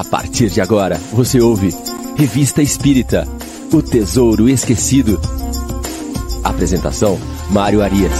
[0.00, 1.68] A partir de agora, você ouve
[2.16, 3.26] Revista Espírita
[3.70, 5.20] O Tesouro Esquecido.
[6.42, 7.18] Apresentação:
[7.52, 8.18] Mário Arias.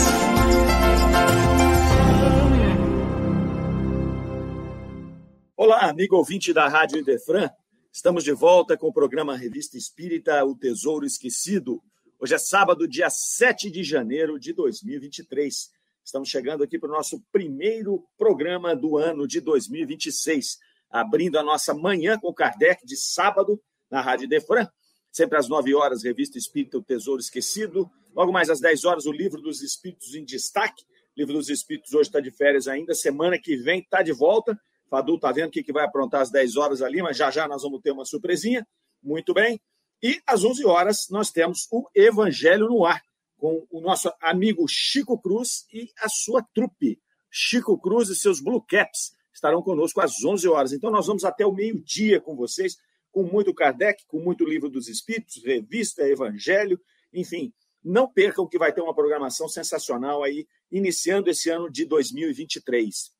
[5.57, 7.49] Olá, amigo ouvinte da Rádio Idefran.
[7.91, 11.83] Estamos de volta com o programa Revista Espírita O Tesouro Esquecido.
[12.21, 15.71] Hoje é sábado, dia 7 de janeiro de 2023.
[16.05, 20.59] Estamos chegando aqui para o nosso primeiro programa do ano de 2026
[20.91, 24.67] abrindo a nossa manhã com Kardec de sábado na Rádio Defran.
[25.11, 27.91] Sempre às 9 horas, Revista Espírita O Tesouro Esquecido.
[28.15, 30.85] Logo mais às 10 horas, o Livro dos Espíritos em Destaque.
[31.17, 32.95] O Livro dos Espíritos hoje está de férias ainda.
[32.95, 34.59] Semana que vem está de volta.
[34.89, 37.63] Fadu está vendo o que, vai aprontar às 10 horas ali, mas já já nós
[37.63, 38.67] vamos ter uma surpresinha.
[39.03, 39.61] Muito bem.
[40.03, 43.01] E às 11 horas nós temos o Evangelho no Ar,
[43.37, 47.01] com o nosso amigo Chico Cruz e a sua trupe.
[47.31, 50.73] Chico Cruz e seus Blue Caps estarão conosco às 11 horas.
[50.73, 52.77] Então, nós vamos até o meio-dia com vocês,
[53.11, 56.79] com muito Kardec, com muito Livro dos Espíritos, revista, Evangelho,
[57.13, 57.53] enfim.
[57.83, 63.11] Não percam que vai ter uma programação sensacional aí, iniciando esse ano de 2023.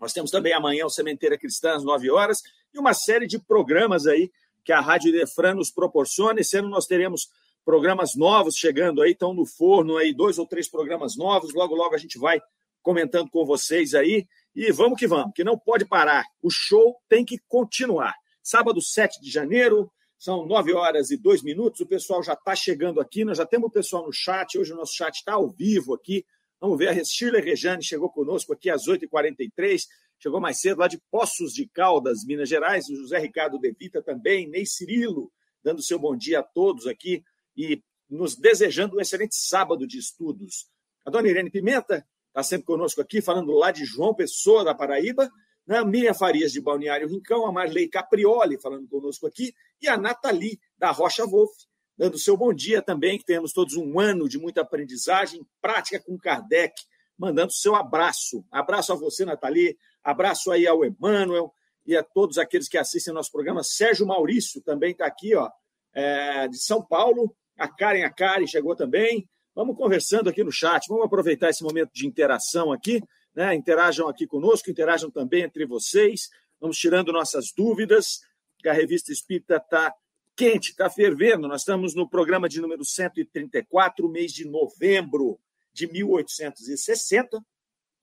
[0.00, 4.06] Nós temos também amanhã o Cementeira Cristã, às 9 horas, e uma série de programas
[4.06, 4.30] aí
[4.64, 6.40] que a Rádio Defran nos proporciona.
[6.40, 7.28] Esse ano nós teremos
[7.64, 11.52] programas novos chegando aí, estão no forno aí, dois ou três programas novos.
[11.52, 12.40] Logo, logo a gente vai
[12.82, 14.26] comentando com vocês aí.
[14.56, 16.24] E vamos que vamos, que não pode parar.
[16.42, 18.14] O show tem que continuar.
[18.42, 21.80] Sábado, 7 de janeiro, são 9 horas e 2 minutos.
[21.80, 23.22] O pessoal já está chegando aqui.
[23.22, 24.58] Nós já temos o pessoal no chat.
[24.58, 26.24] Hoje o nosso chat está ao vivo aqui.
[26.58, 26.88] Vamos ver.
[26.88, 29.82] A Shirley Rejane chegou conosco aqui às 8h43.
[30.18, 32.88] Chegou mais cedo lá de Poços de Caldas, Minas Gerais.
[32.88, 34.48] O José Ricardo Devita também.
[34.48, 35.30] Ney Cirilo,
[35.62, 37.22] dando seu bom dia a todos aqui
[37.54, 40.66] e nos desejando um excelente sábado de estudos.
[41.04, 45.32] A dona Irene Pimenta está sempre conosco aqui, falando lá de João Pessoa, da Paraíba,
[45.66, 45.82] né?
[45.82, 50.90] Miriam Farias, de Balneário Rincão, a Marley Caprioli, falando conosco aqui, e a Nathalie, da
[50.90, 51.50] Rocha Wolf,
[51.96, 56.18] dando seu bom dia também, que temos todos um ano de muita aprendizagem, prática com
[56.18, 56.74] Kardec,
[57.18, 58.44] mandando seu abraço.
[58.52, 61.50] Abraço a você, Nathalie, abraço aí ao Emmanuel
[61.86, 63.64] e a todos aqueles que assistem nosso programa.
[63.64, 65.50] Sérgio Maurício também está aqui, ó,
[65.94, 67.34] é, de São Paulo.
[67.58, 69.26] A Karen, a Karen chegou também.
[69.56, 73.02] Vamos conversando aqui no chat, vamos aproveitar esse momento de interação aqui,
[73.34, 73.54] né?
[73.54, 76.28] Interajam aqui conosco, interajam também entre vocês,
[76.60, 78.20] vamos tirando nossas dúvidas,
[78.58, 79.94] que a revista Espírita está
[80.36, 81.48] quente, está fervendo.
[81.48, 85.40] Nós estamos no programa de número 134, mês de novembro
[85.72, 87.42] de 1860.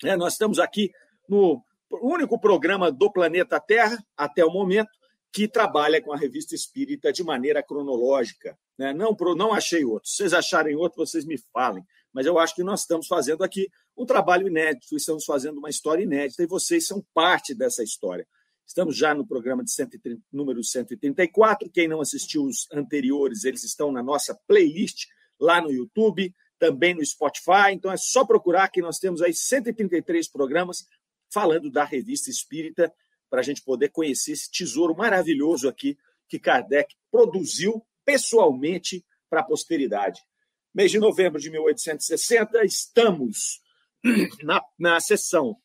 [0.02, 0.18] Né?
[0.18, 0.92] Nós estamos aqui
[1.30, 1.64] no
[2.02, 4.90] único programa do planeta Terra, até o momento,
[5.32, 8.58] que trabalha com a revista Espírita de maneira cronológica.
[8.78, 8.94] Né?
[8.94, 10.10] Não, não achei outro.
[10.10, 11.86] Se vocês acharem outro, vocês me falem.
[12.12, 16.04] Mas eu acho que nós estamos fazendo aqui um trabalho inédito, estamos fazendo uma história
[16.04, 18.28] inédita e vocês são parte dessa história.
[18.66, 21.70] Estamos já no programa de 130, número 134.
[21.70, 25.08] Quem não assistiu os anteriores, eles estão na nossa playlist
[25.40, 27.72] lá no YouTube, também no Spotify.
[27.74, 30.88] Então é só procurar que nós temos aí 133 programas
[31.32, 32.92] falando da revista Espírita
[33.30, 35.98] para a gente poder conhecer esse tesouro maravilhoso aqui
[36.30, 40.22] que Kardec produziu pessoalmente para a posteridade.
[40.74, 43.62] Mês de novembro de 1860, estamos
[44.44, 45.58] na, na sessão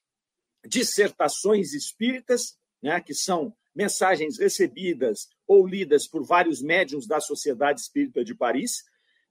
[0.66, 8.25] Dissertações Espíritas, né, que são mensagens recebidas ou lidas por vários médiums da Sociedade Espírita
[8.25, 8.82] de Paris.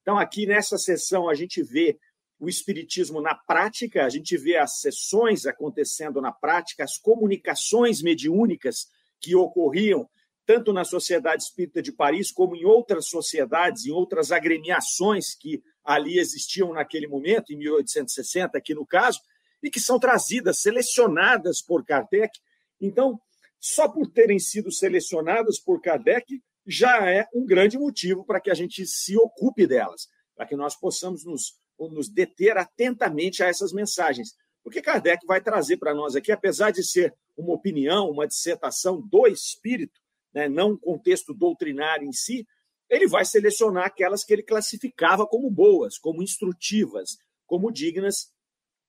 [0.01, 1.99] Então, aqui nessa sessão, a gente vê
[2.39, 8.87] o espiritismo na prática, a gente vê as sessões acontecendo na prática, as comunicações mediúnicas
[9.19, 10.09] que ocorriam
[10.47, 16.17] tanto na Sociedade Espírita de Paris como em outras sociedades, em outras agremiações que ali
[16.17, 19.19] existiam naquele momento, em 1860, aqui no caso,
[19.61, 22.39] e que são trazidas, selecionadas por Kardec.
[22.79, 23.19] Então,
[23.59, 28.53] só por terem sido selecionadas por Kardec, já é um grande motivo para que a
[28.53, 31.53] gente se ocupe delas, para que nós possamos nos
[31.91, 34.29] nos deter atentamente a essas mensagens.
[34.63, 39.27] Porque Kardec vai trazer para nós aqui, apesar de ser uma opinião, uma dissertação do
[39.27, 39.99] espírito,
[40.37, 42.47] né, não um contexto doutrinário em si,
[42.87, 47.17] ele vai selecionar aquelas que ele classificava como boas, como instrutivas,
[47.47, 48.31] como dignas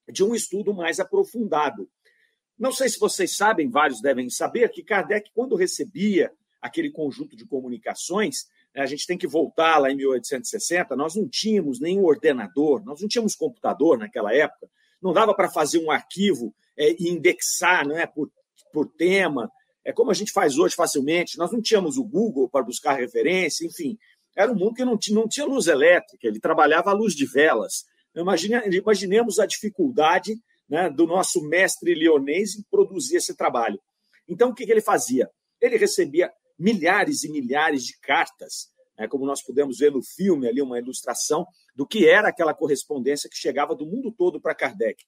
[0.07, 1.89] de um estudo mais aprofundado.
[2.59, 6.31] Não sei se vocês sabem, vários devem saber, que Kardec, quando recebia
[6.61, 11.81] aquele conjunto de comunicações, a gente tem que voltar lá em 1860, nós não tínhamos
[11.81, 14.69] nenhum ordenador, nós não tínhamos computador naquela época,
[15.01, 18.31] não dava para fazer um arquivo é, e indexar não é, por,
[18.71, 19.51] por tema,
[19.89, 23.67] é como a gente faz hoje facilmente, nós não tínhamos o Google para buscar referência,
[23.67, 23.97] enfim,
[24.37, 27.25] era um mundo que não tinha, não tinha luz elétrica, ele trabalhava à luz de
[27.25, 27.87] velas.
[28.15, 30.35] Imagine, imaginemos a dificuldade
[30.69, 33.81] né, do nosso mestre leonês em produzir esse trabalho.
[34.29, 35.27] Então, o que, que ele fazia?
[35.59, 38.69] Ele recebia milhares e milhares de cartas,
[38.99, 43.31] né, como nós pudemos ver no filme ali, uma ilustração do que era aquela correspondência
[43.31, 45.03] que chegava do mundo todo para Kardec.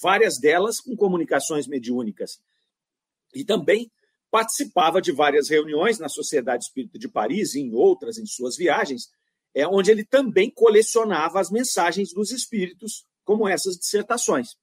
[0.00, 2.38] Várias delas com comunicações mediúnicas.
[3.34, 3.90] E também
[4.34, 9.08] participava de várias reuniões na Sociedade Espírita de Paris e em outras em suas viagens,
[9.54, 14.56] é onde ele também colecionava as mensagens dos espíritos, como essas dissertações.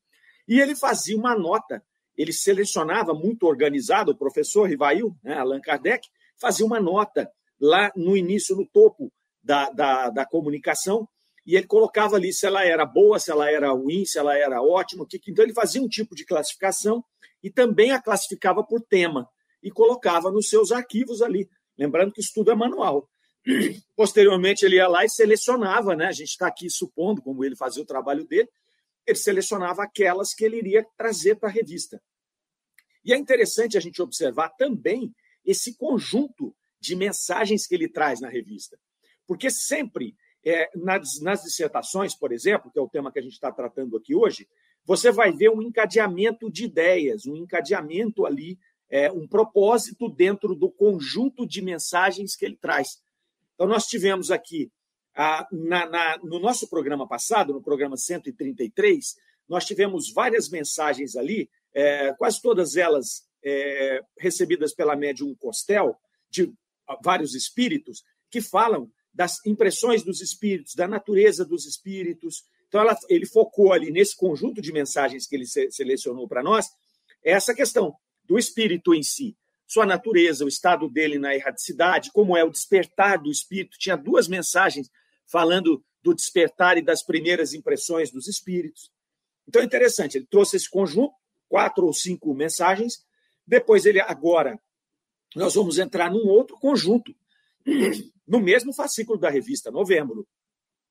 [0.45, 1.81] E ele fazia uma nota,
[2.17, 6.05] ele selecionava muito organizado, o professor Rivail, né, Allan Kardec,
[6.37, 9.09] fazia uma nota lá no início, no topo
[9.41, 11.07] da, da, da comunicação,
[11.45, 14.61] e ele colocava ali se ela era boa, se ela era ruim, se ela era
[14.61, 17.01] ótima, que, então ele fazia um tipo de classificação
[17.41, 19.29] e também a classificava por tema
[19.61, 21.49] e colocava nos seus arquivos ali.
[21.77, 23.09] Lembrando que isso tudo é manual.
[23.95, 26.05] Posteriormente, ele ia lá e selecionava, né?
[26.07, 28.49] A gente está aqui supondo como ele fazia o trabalho dele,
[29.05, 32.01] ele selecionava aquelas que ele iria trazer para a revista.
[33.03, 35.13] E é interessante a gente observar também
[35.43, 38.79] esse conjunto de mensagens que ele traz na revista.
[39.25, 40.15] Porque sempre,
[40.45, 43.97] é, nas, nas dissertações, por exemplo, que é o tema que a gente está tratando
[43.97, 44.47] aqui hoje,
[44.85, 48.57] você vai ver um encadeamento de ideias, um encadeamento ali
[48.91, 53.01] é, um propósito dentro do conjunto de mensagens que ele traz.
[53.55, 54.69] Então, nós tivemos aqui,
[55.15, 59.15] a, na, na, no nosso programa passado, no programa 133,
[59.47, 65.95] nós tivemos várias mensagens ali, é, quase todas elas é, recebidas pela médium Costel,
[66.29, 66.53] de
[67.01, 72.43] vários espíritos, que falam das impressões dos espíritos, da natureza dos espíritos.
[72.67, 76.67] Então, ela, ele focou ali nesse conjunto de mensagens que ele se, selecionou para nós,
[77.23, 77.95] essa questão
[78.31, 79.35] do espírito em si,
[79.67, 83.77] sua natureza, o estado dele na erraticidade, como é o despertar do espírito.
[83.77, 84.89] Tinha duas mensagens
[85.29, 88.89] falando do despertar e das primeiras impressões dos espíritos.
[89.45, 91.13] Então é interessante, ele trouxe esse conjunto,
[91.49, 93.05] quatro ou cinco mensagens.
[93.45, 94.57] Depois ele agora
[95.35, 97.13] nós vamos entrar num outro conjunto,
[98.25, 100.25] no mesmo fascículo da revista, novembro.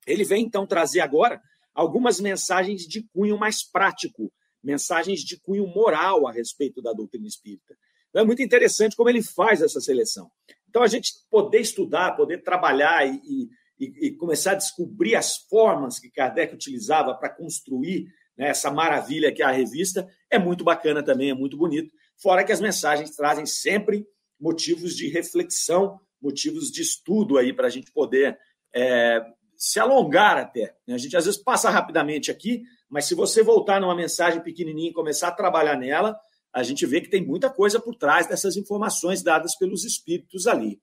[0.06, 1.40] Ele vem então trazer agora
[1.72, 4.30] algumas mensagens de cunho mais prático,
[4.62, 7.76] mensagens de cunho moral a respeito da doutrina espírita.
[8.08, 10.30] Então, é muito interessante como ele faz essa seleção.
[10.68, 13.48] Então, a gente poder estudar, poder trabalhar e,
[13.78, 19.32] e, e começar a descobrir as formas que Kardec utilizava para construir né, essa maravilha
[19.32, 21.92] que é a revista é muito bacana também, é muito bonito.
[22.16, 24.06] Fora que as mensagens trazem sempre
[24.40, 28.38] motivos de reflexão, motivos de estudo aí para a gente poder
[28.74, 29.20] é,
[29.56, 30.74] se alongar até.
[30.86, 30.94] Né?
[30.94, 34.92] A gente às vezes passa rapidamente aqui, mas se você voltar numa mensagem pequenininha e
[34.92, 36.18] começar a trabalhar nela,
[36.52, 40.80] a gente vê que tem muita coisa por trás dessas informações dadas pelos espíritos ali.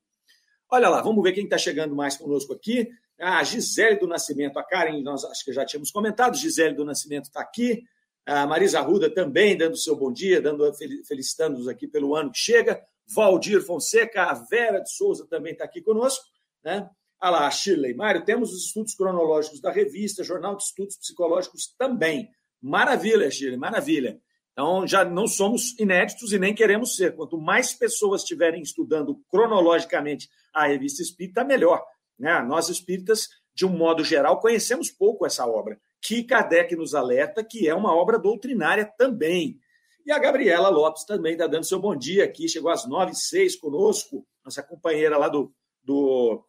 [0.69, 2.89] Olha lá, vamos ver quem está chegando mais conosco aqui.
[3.19, 7.25] A Gisele do Nascimento, a Karen, nós acho que já tínhamos comentado, Gisele do Nascimento
[7.25, 7.83] está aqui.
[8.25, 10.71] A Marisa Ruda também dando seu bom dia, dando
[11.05, 12.81] felicitando-nos aqui pelo ano que chega.
[13.07, 16.25] Valdir Fonseca, a Vera de Souza também está aqui conosco.
[16.63, 16.89] Né?
[17.19, 17.95] Ah lá, Shirley.
[17.95, 22.29] Mário, temos os estudos cronológicos da revista, Jornal de Estudos Psicológicos também.
[22.61, 24.21] Maravilha, Shirley, maravilha.
[24.51, 27.15] Então, já não somos inéditos e nem queremos ser.
[27.15, 31.83] Quanto mais pessoas estiverem estudando cronologicamente a revista espírita, melhor.
[32.19, 32.39] Né?
[32.43, 37.67] Nós espíritas, de um modo geral, conhecemos pouco essa obra, que Kardec nos alerta que
[37.67, 39.59] é uma obra doutrinária também.
[40.05, 43.15] E a Gabriela Lopes também está dando seu bom dia aqui, chegou às nove e
[43.15, 46.43] seis conosco, nossa companheira lá do, do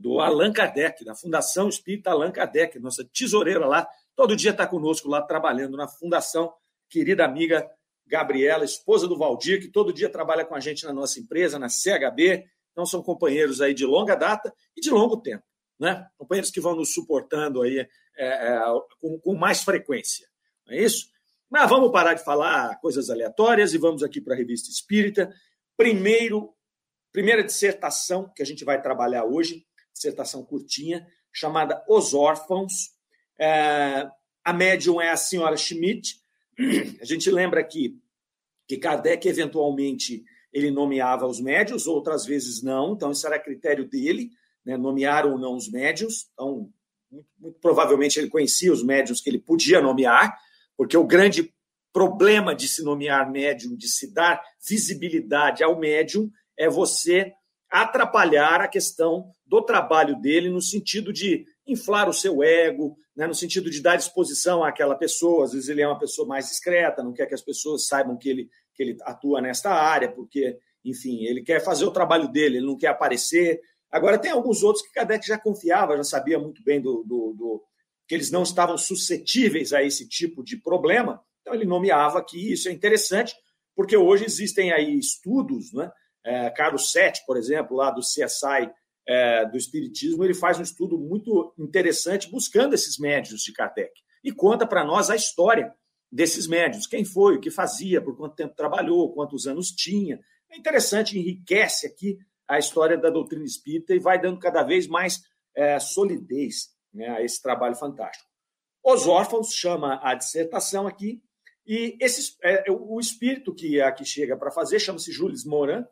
[0.00, 5.08] do Allan Kardec, da Fundação Espírita Allan Kardec, nossa tesoureira lá, todo dia está conosco
[5.08, 6.52] lá trabalhando na Fundação,
[6.88, 7.70] querida amiga
[8.06, 11.68] Gabriela, esposa do Valdir, que todo dia trabalha com a gente na nossa empresa, na
[11.68, 12.46] CHB.
[12.72, 15.44] Então são companheiros aí de longa data e de longo tempo,
[15.78, 16.08] né?
[16.16, 18.62] Companheiros que vão nos suportando aí é, é,
[19.00, 20.26] com, com mais frequência,
[20.66, 21.08] não é isso?
[21.50, 25.30] Mas vamos parar de falar coisas aleatórias e vamos aqui para a Revista Espírita.
[25.76, 26.54] Primeiro,
[27.12, 32.90] primeira dissertação que a gente vai trabalhar hoje dissertação curtinha, chamada Os Órfãos.
[33.38, 34.08] É,
[34.44, 36.20] a médium é a senhora Schmidt.
[37.00, 37.98] A gente lembra aqui
[38.66, 44.30] que Kardec, eventualmente, ele nomeava os médios, outras vezes não, então isso era critério dele,
[44.64, 46.28] né, nomear ou não os médios.
[46.32, 46.70] Então,
[47.10, 50.36] muito, muito provavelmente ele conhecia os médios que ele podia nomear,
[50.76, 51.52] porque o grande
[51.92, 57.32] problema de se nomear médium, de se dar visibilidade ao médium, é você
[57.70, 63.34] atrapalhar a questão do trabalho dele no sentido de inflar o seu ego, né, no
[63.34, 65.44] sentido de dar exposição àquela pessoa.
[65.44, 68.28] Às vezes ele é uma pessoa mais discreta, não quer que as pessoas saibam que
[68.28, 72.66] ele, que ele atua nesta área, porque, enfim, ele quer fazer o trabalho dele, ele
[72.66, 73.60] não quer aparecer.
[73.90, 77.62] Agora, tem alguns outros que Kardec já confiava, já sabia muito bem do, do, do
[78.08, 82.68] que eles não estavam suscetíveis a esse tipo de problema, então ele nomeava que isso
[82.68, 83.34] é interessante,
[83.74, 85.90] porque hoje existem aí estudos, né,
[86.24, 88.70] É, Carlos Sete, por exemplo, lá do CSI
[89.06, 94.32] é, do Espiritismo, ele faz um estudo muito interessante buscando esses médios de Kardec e
[94.32, 95.74] conta para nós a história
[96.12, 100.20] desses médios, quem foi, o que fazia, por quanto tempo trabalhou, quantos anos tinha.
[100.50, 105.22] É interessante, enriquece aqui a história da doutrina espírita e vai dando cada vez mais
[105.54, 108.28] é, solidez né, a esse trabalho fantástico.
[108.84, 111.22] Os órfãos chama a dissertação aqui,
[111.66, 115.84] e esse, é, o espírito que aqui chega para fazer chama-se Jules Morin.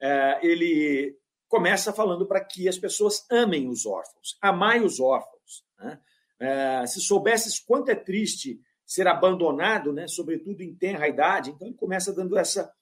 [0.00, 1.16] É, ele
[1.48, 5.64] começa falando para que as pessoas amem os órfãos, amai os órfãos.
[5.78, 6.00] Né?
[6.38, 11.76] É, se soubesses quanto é triste ser abandonado, né, sobretudo em tenra idade, então ele
[11.76, 12.72] começa dando essa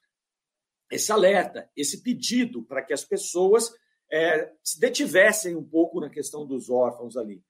[0.90, 3.74] esse alerta, esse pedido para que as pessoas
[4.12, 7.42] é, se detivessem um pouco na questão dos órfãos ali.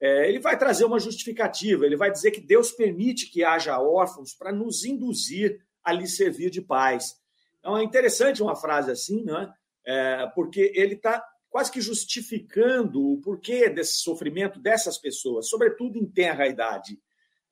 [0.00, 4.34] É, ele vai trazer uma justificativa, ele vai dizer que Deus permite que haja órfãos
[4.34, 7.19] para nos induzir a lhe servir de paz.
[7.60, 9.52] Então é interessante uma frase assim, né?
[9.86, 16.06] É, porque ele está quase que justificando o porquê desse sofrimento dessas pessoas, sobretudo em
[16.06, 16.98] tenra idade.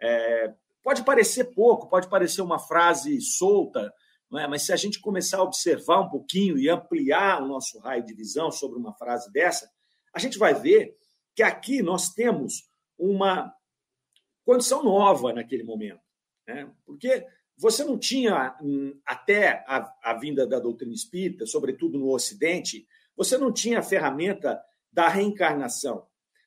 [0.01, 3.93] É, pode parecer pouco, pode parecer uma frase solta,
[4.37, 4.47] é?
[4.47, 8.13] Mas se a gente começar a observar um pouquinho e ampliar o nosso raio de
[8.13, 9.71] visão sobre uma frase dessa,
[10.13, 10.95] a gente vai ver
[11.35, 13.55] que aqui nós temos uma
[14.45, 16.01] condição nova naquele momento.
[16.47, 16.71] Né?
[16.85, 17.27] Porque
[17.59, 22.87] você não tinha, hum, até a, a vinda da doutrina espírita, sobretudo no Ocidente,
[23.17, 24.61] você não tinha a ferramenta
[24.93, 26.07] da reencarnação.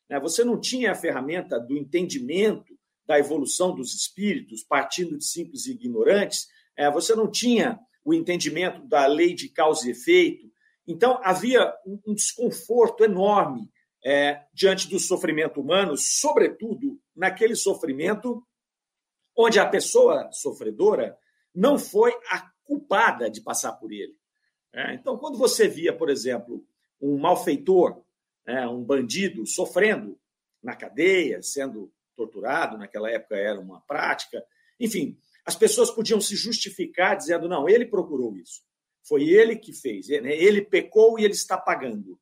[0.09, 0.17] Né?
[0.21, 2.73] Você não tinha a ferramenta do entendimento
[3.05, 9.05] da evolução dos espíritos, partindo de simples ignorantes, é, você não tinha o entendimento da
[9.05, 10.49] lei de causa e efeito.
[10.87, 13.69] Então, havia um desconforto enorme
[14.03, 18.41] é, diante do sofrimento humano, sobretudo naquele sofrimento
[19.35, 21.17] onde a pessoa sofredora
[21.53, 24.15] não foi a culpada de passar por ele.
[24.73, 26.65] É, então, quando você via, por exemplo,
[27.01, 28.01] um malfeitor,
[28.45, 30.17] é, um bandido sofrendo
[30.63, 34.43] na cadeia, sendo torturado, naquela época era uma prática,
[34.79, 38.61] enfim, as pessoas podiam se justificar dizendo: não, ele procurou isso.
[39.03, 40.07] Foi ele que fez.
[40.07, 40.35] Né?
[40.35, 42.19] Ele pecou e ele está pagando.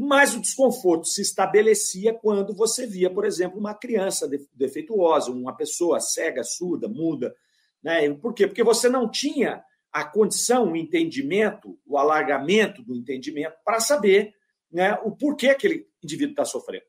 [0.00, 5.98] Mas o desconforto se estabelecia quando você via, por exemplo, uma criança defeituosa, uma pessoa
[5.98, 7.34] cega, surda, muda.
[7.82, 8.08] Né?
[8.14, 8.46] Por quê?
[8.46, 9.60] Porque você não tinha
[9.92, 14.32] a condição, o entendimento, o alargamento do entendimento para saber
[14.70, 16.84] né, o porquê aquele indivíduo está sofrendo.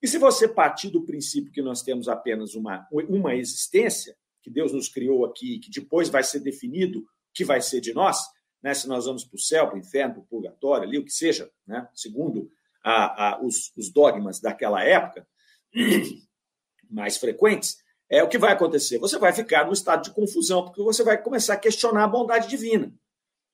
[0.00, 4.72] E se você partir do princípio que nós temos apenas uma, uma existência, que Deus
[4.72, 7.04] nos criou aqui, que depois vai ser definido o
[7.34, 8.18] que vai ser de nós,
[8.62, 8.74] né?
[8.74, 11.12] se nós vamos para o céu, para o inferno, para o purgatório, ali, o que
[11.12, 11.88] seja, né?
[11.94, 12.48] segundo
[12.82, 15.26] a, a, os, os dogmas daquela época,
[16.90, 17.78] mais frequentes,
[18.08, 18.98] é o que vai acontecer.
[18.98, 22.48] Você vai ficar num estado de confusão, porque você vai começar a questionar a bondade
[22.48, 22.92] divina.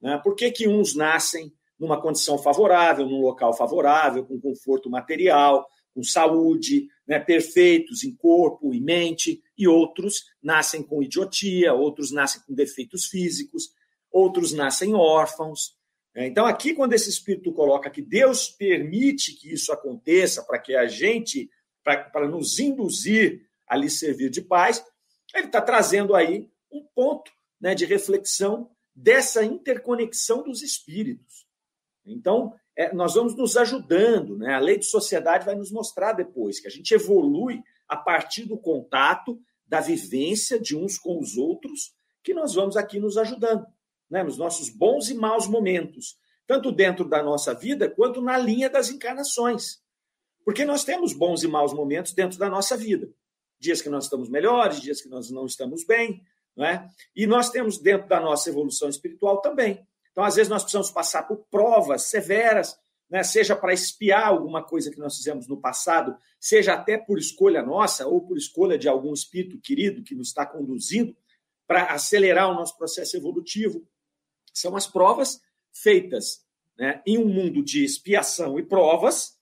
[0.00, 0.21] Né?
[0.23, 6.03] Por que, que uns nascem numa condição favorável, num local favorável, com conforto material, com
[6.03, 12.55] saúde, né, perfeitos em corpo e mente, e outros nascem com idiotia, outros nascem com
[12.55, 13.71] defeitos físicos,
[14.11, 15.77] outros nascem órfãos.
[16.15, 16.27] Né.
[16.27, 20.87] Então, aqui, quando esse Espírito coloca que Deus permite que isso aconteça para que a
[20.87, 21.50] gente,
[21.83, 24.85] para nos induzir a lhe servir de paz,
[25.35, 31.47] ele está trazendo aí um ponto né, de reflexão dessa interconexão dos espíritos.
[32.05, 34.55] Então, é, nós vamos nos ajudando, né?
[34.55, 38.57] A lei de sociedade vai nos mostrar depois que a gente evolui a partir do
[38.57, 43.67] contato, da vivência de uns com os outros, que nós vamos aqui nos ajudando,
[44.11, 44.23] né?
[44.23, 48.91] Nos nossos bons e maus momentos, tanto dentro da nossa vida quanto na linha das
[48.91, 49.81] encarnações.
[50.45, 53.11] Porque nós temos bons e maus momentos dentro da nossa vida.
[53.61, 56.23] Dias que nós estamos melhores, dias que nós não estamos bem,
[56.57, 56.88] não é?
[57.15, 59.87] E nós temos dentro da nossa evolução espiritual também
[60.19, 62.77] então, às vezes, nós precisamos passar por provas severas,
[63.09, 63.23] né?
[63.23, 68.05] seja para espiar alguma coisa que nós fizemos no passado, seja até por escolha nossa
[68.05, 71.17] ou por escolha de algum espírito querido que nos está conduzindo
[71.69, 73.87] para acelerar o nosso processo evolutivo.
[74.55, 75.40] São as provas
[75.73, 76.45] feitas
[76.78, 79.37] né, em um mundo de expiação e provas,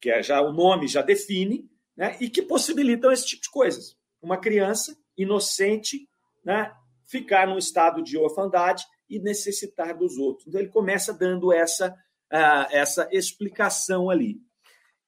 [0.00, 3.96] que é já o nome já define, né, e que possibilitam esse tipo de coisas.
[4.22, 6.08] Uma criança inocente
[6.44, 6.72] né,
[7.06, 10.46] ficar num estado de orfandade e necessitar dos outros.
[10.46, 11.90] Então, ele começa dando essa,
[12.32, 14.40] uh, essa explicação ali.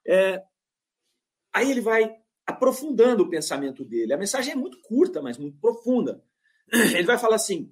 [0.05, 0.43] É,
[1.53, 2.13] aí ele vai
[2.45, 4.13] aprofundando o pensamento dele.
[4.13, 6.21] A mensagem é muito curta, mas muito profunda.
[6.71, 7.71] Ele vai falar assim: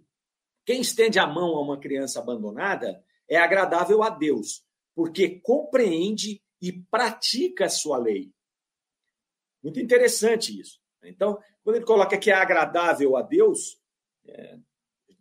[0.66, 4.64] quem estende a mão a uma criança abandonada é agradável a Deus,
[4.96, 8.32] porque compreende e pratica a sua lei.
[9.64, 10.80] Muito interessante isso.
[11.04, 13.80] Então, quando ele coloca que é agradável a Deus,
[14.28, 14.58] é,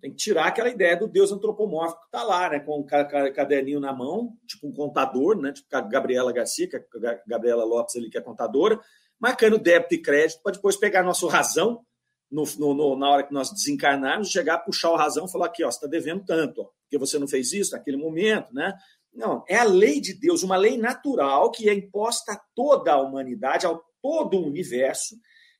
[0.01, 2.61] Tem que tirar aquela ideia do Deus antropomórfico que está lá, né?
[2.61, 5.53] Com o caderninho na mão, tipo um contador, né?
[5.53, 8.81] Tipo a Gabriela Garcia, a Gabriela Lopes ali, que é contadora,
[9.19, 11.85] marcando débito e crédito para depois pegar nosso razão
[12.31, 15.71] no, no, na hora que nós desencarnarmos, chegar, puxar o razão e falar aqui, ó,
[15.71, 18.75] você está devendo tanto, ó, porque você não fez isso naquele momento, né?
[19.13, 23.01] Não, é a lei de Deus, uma lei natural que é imposta a toda a
[23.01, 25.17] humanidade, ao todo o universo,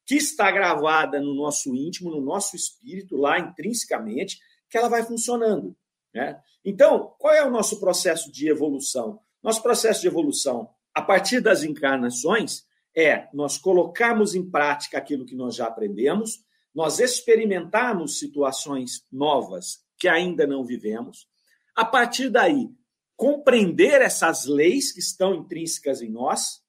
[0.07, 5.77] que está gravada no nosso íntimo, no nosso espírito, lá intrinsecamente, que ela vai funcionando.
[6.15, 6.41] Né?
[6.65, 9.21] Então, qual é o nosso processo de evolução?
[9.43, 12.65] Nosso processo de evolução, a partir das encarnações,
[12.97, 20.09] é nós colocarmos em prática aquilo que nós já aprendemos, nós experimentarmos situações novas que
[20.09, 21.29] ainda não vivemos,
[21.75, 22.69] a partir daí,
[23.17, 26.63] compreender essas leis que estão intrínsecas em nós,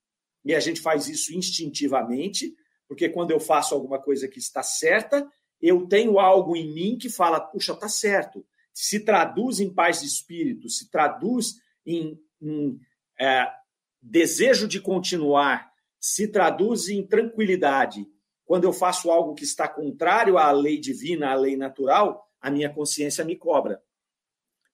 [0.44, 2.54] e a gente faz isso instintivamente,
[2.88, 5.26] porque quando eu faço alguma coisa que está certa,
[5.62, 8.46] eu tenho algo em mim que fala, puxa, está certo.
[8.74, 11.56] Se traduz em paz de espírito, se traduz
[11.86, 12.80] em, em
[13.20, 13.48] é,
[14.02, 18.06] desejo de continuar, se traduz em tranquilidade.
[18.52, 22.70] Quando eu faço algo que está contrário à lei divina, à lei natural, a minha
[22.70, 23.82] consciência me cobra.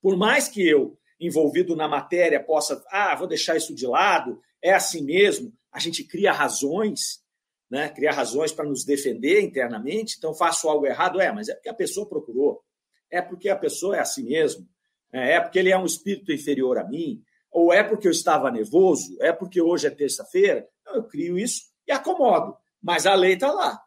[0.02, 4.74] Por mais que eu, envolvido na matéria, possa, ah, vou deixar isso de lado, é
[4.74, 7.24] assim mesmo, a gente cria razões
[7.70, 11.70] né, criar razões para nos defender internamente, então faço algo errado, é, mas é porque
[11.70, 12.64] a pessoa procurou,
[13.12, 14.68] é porque a pessoa é assim mesmo,
[15.14, 18.50] é, é porque ele é um espírito inferior a mim, ou é porque eu estava
[18.50, 23.34] nervoso, é porque hoje é terça-feira, então eu crio isso e acomodo, mas a lei
[23.34, 23.82] está lá,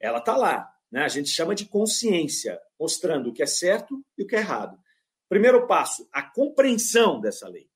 [0.00, 1.02] ela está lá, né?
[1.04, 4.78] a gente chama de consciência, mostrando o que é certo e o que é errado.
[5.28, 7.68] Primeiro passo, a compreensão dessa lei.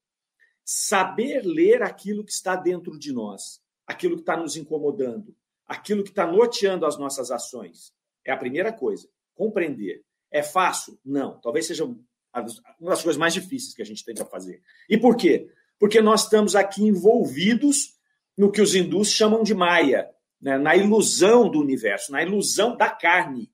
[0.64, 5.34] Saber ler aquilo que está dentro de nós aquilo que está nos incomodando,
[5.66, 7.94] aquilo que está norteando as nossas ações.
[8.22, 9.08] É a primeira coisa.
[9.34, 10.04] Compreender.
[10.30, 11.00] É fácil?
[11.02, 11.40] Não.
[11.40, 14.62] Talvez seja uma das coisas mais difíceis que a gente tem que fazer.
[14.90, 15.50] E por quê?
[15.78, 17.96] Porque nós estamos aqui envolvidos
[18.36, 20.58] no que os hindus chamam de Maya, né?
[20.58, 23.50] na ilusão do universo, na ilusão da carne.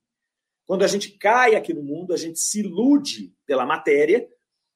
[0.65, 4.27] Quando a gente cai aqui no mundo, a gente se ilude pela matéria,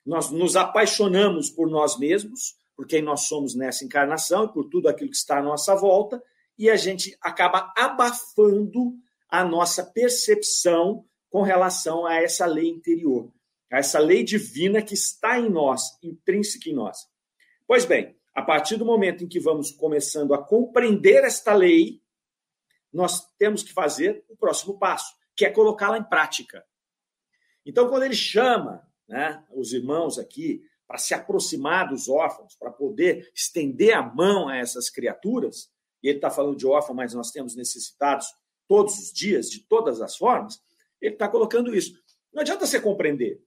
[0.06, 4.88] nós nos apaixonamos por nós mesmos, por quem nós somos nessa encarnação e por tudo
[4.88, 6.22] aquilo que está à nossa volta,
[6.58, 8.94] e a gente acaba abafando
[9.30, 13.32] a nossa percepção com relação a essa lei interior,
[13.72, 16.98] a essa lei divina que está em nós, intrínseca em nós.
[17.68, 22.02] Pois bem, a partir do momento em que vamos começando a compreender esta lei,
[22.92, 26.66] nós temos que fazer o próximo passo, que é colocá-la em prática.
[27.66, 33.32] Então, quando ele chama né, os irmãos aqui para se aproximar dos órfãos, para poder
[33.36, 37.56] estender a mão a essas criaturas, e ele está falando de órfão, mas nós temos
[37.56, 38.28] necessitados
[38.68, 40.62] todos os dias, de todas as formas,
[41.02, 41.94] ele está colocando isso.
[42.34, 43.42] Não adianta você compreender.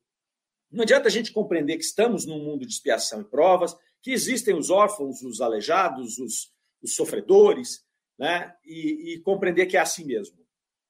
[0.71, 4.55] Não adianta a gente compreender que estamos num mundo de expiação e provas, que existem
[4.55, 7.87] os órfãos, os aleijados, os, os sofredores,
[8.19, 8.55] né?
[8.65, 10.37] E, e compreender que é assim mesmo.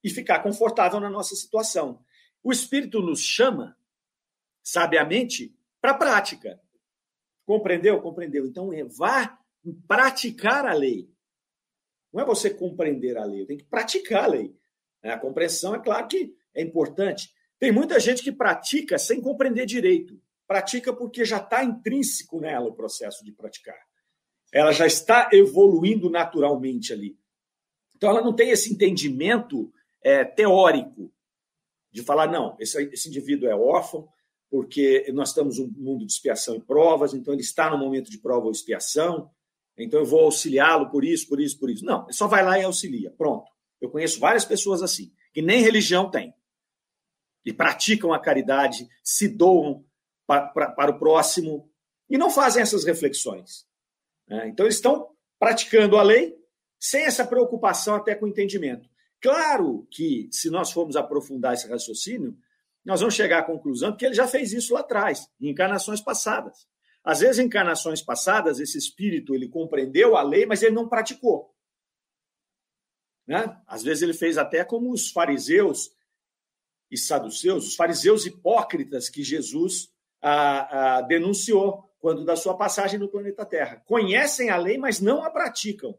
[0.03, 2.03] E ficar confortável na nossa situação.
[2.43, 3.77] O Espírito nos chama,
[4.63, 6.61] sabiamente, para a prática.
[7.45, 8.01] Compreendeu?
[8.01, 8.47] Compreendeu.
[8.47, 9.39] Então, é, vá
[9.87, 11.09] praticar a lei.
[12.13, 14.55] Não é você compreender a lei, tem que praticar a lei.
[15.03, 17.33] É, a compreensão, é claro que é importante.
[17.59, 20.21] Tem muita gente que pratica sem compreender direito.
[20.53, 23.79] Pratica porque já está intrínseco nela o processo de praticar.
[24.53, 27.19] Ela já está evoluindo naturalmente ali.
[27.97, 31.11] Então, ela não tem esse entendimento é, teórico
[31.91, 34.07] de falar, não, esse, esse indivíduo é órfão,
[34.51, 38.19] porque nós estamos num mundo de expiação e provas, então ele está no momento de
[38.19, 39.31] prova ou expiação,
[39.75, 41.83] então eu vou auxiliá-lo por isso, por isso, por isso.
[41.83, 43.11] Não, só vai lá e auxilia.
[43.11, 43.51] Pronto.
[43.81, 46.35] Eu conheço várias pessoas assim, que nem religião tem.
[47.43, 49.83] E praticam a caridade, se doam
[50.27, 51.71] para, para, para o próximo
[52.09, 53.67] e não fazem essas reflexões.
[54.29, 54.49] Né?
[54.49, 56.37] Então eles estão praticando a lei
[56.79, 58.89] sem essa preocupação até com o entendimento.
[59.21, 62.37] Claro que, se nós formos aprofundar esse raciocínio,
[62.85, 66.67] nós vamos chegar à conclusão que ele já fez isso lá atrás, em encarnações passadas.
[67.05, 71.55] Às vezes, em encarnações passadas, esse espírito ele compreendeu a lei, mas ele não praticou.
[73.27, 73.61] Né?
[73.67, 75.93] Às vezes ele fez até como os fariseus
[76.91, 79.92] e saduceus, os fariseus hipócritas que Jesus
[81.09, 83.83] denunciou quando da sua passagem no planeta Terra.
[83.87, 85.97] Conhecem a lei, mas não a praticam.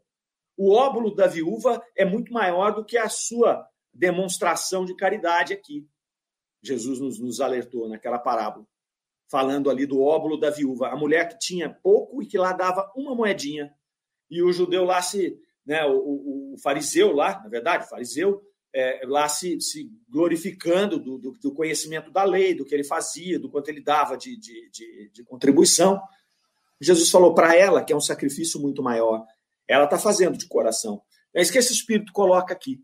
[0.56, 5.88] O óbulo da viúva é muito maior do que a sua demonstração de caridade aqui.
[6.62, 8.66] Jesus nos, nos alertou naquela parábola,
[9.30, 12.90] falando ali do óbolo da viúva, a mulher que tinha pouco e que lá dava
[12.96, 13.74] uma moedinha.
[14.30, 18.42] E o judeu lá se, né, o, o, o fariseu lá, na verdade, o fariseu,
[18.74, 23.38] é, lá se, se glorificando do, do, do, conhecimento da lei, do que ele fazia,
[23.38, 26.02] do quanto ele dava de, de, de, de contribuição.
[26.80, 29.24] Jesus falou para ela que é um sacrifício muito maior.
[29.68, 31.00] Ela está fazendo de coração.
[31.32, 32.80] É isso que esse Espírito coloca aqui.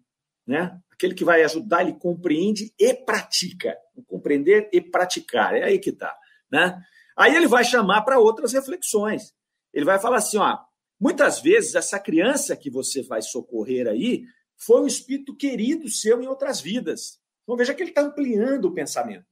[0.47, 0.81] Né?
[0.93, 3.77] Aquele que vai ajudar, ele compreende e pratica.
[4.07, 5.57] Compreender e praticar.
[5.57, 6.17] É aí que está.
[6.51, 6.81] Né?
[7.17, 9.35] Aí ele vai chamar para outras reflexões.
[9.75, 10.57] Ele vai falar assim: ó,
[10.99, 14.25] muitas vezes essa criança que você vai socorrer aí
[14.61, 17.19] foi um espírito querido seu em outras vidas.
[17.43, 19.27] Então veja que ele está ampliando o pensamento.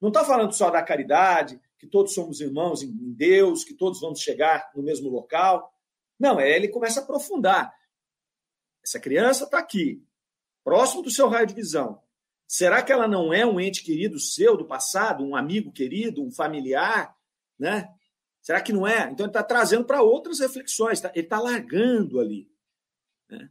[0.00, 4.20] Não está falando só da caridade, que todos somos irmãos em Deus, que todos vamos
[4.20, 5.72] chegar no mesmo local.
[6.18, 7.72] Não, é ele começa a aprofundar.
[8.82, 10.02] Essa criança está aqui,
[10.64, 12.00] próximo do seu raio de visão.
[12.46, 16.30] Será que ela não é um ente querido seu do passado, um amigo querido, um
[16.30, 17.14] familiar,
[17.58, 17.92] né?
[18.40, 19.10] Será que não é?
[19.10, 21.10] Então ele está trazendo para outras reflexões, tá?
[21.14, 22.50] ele está largando ali.
[23.28, 23.50] Né?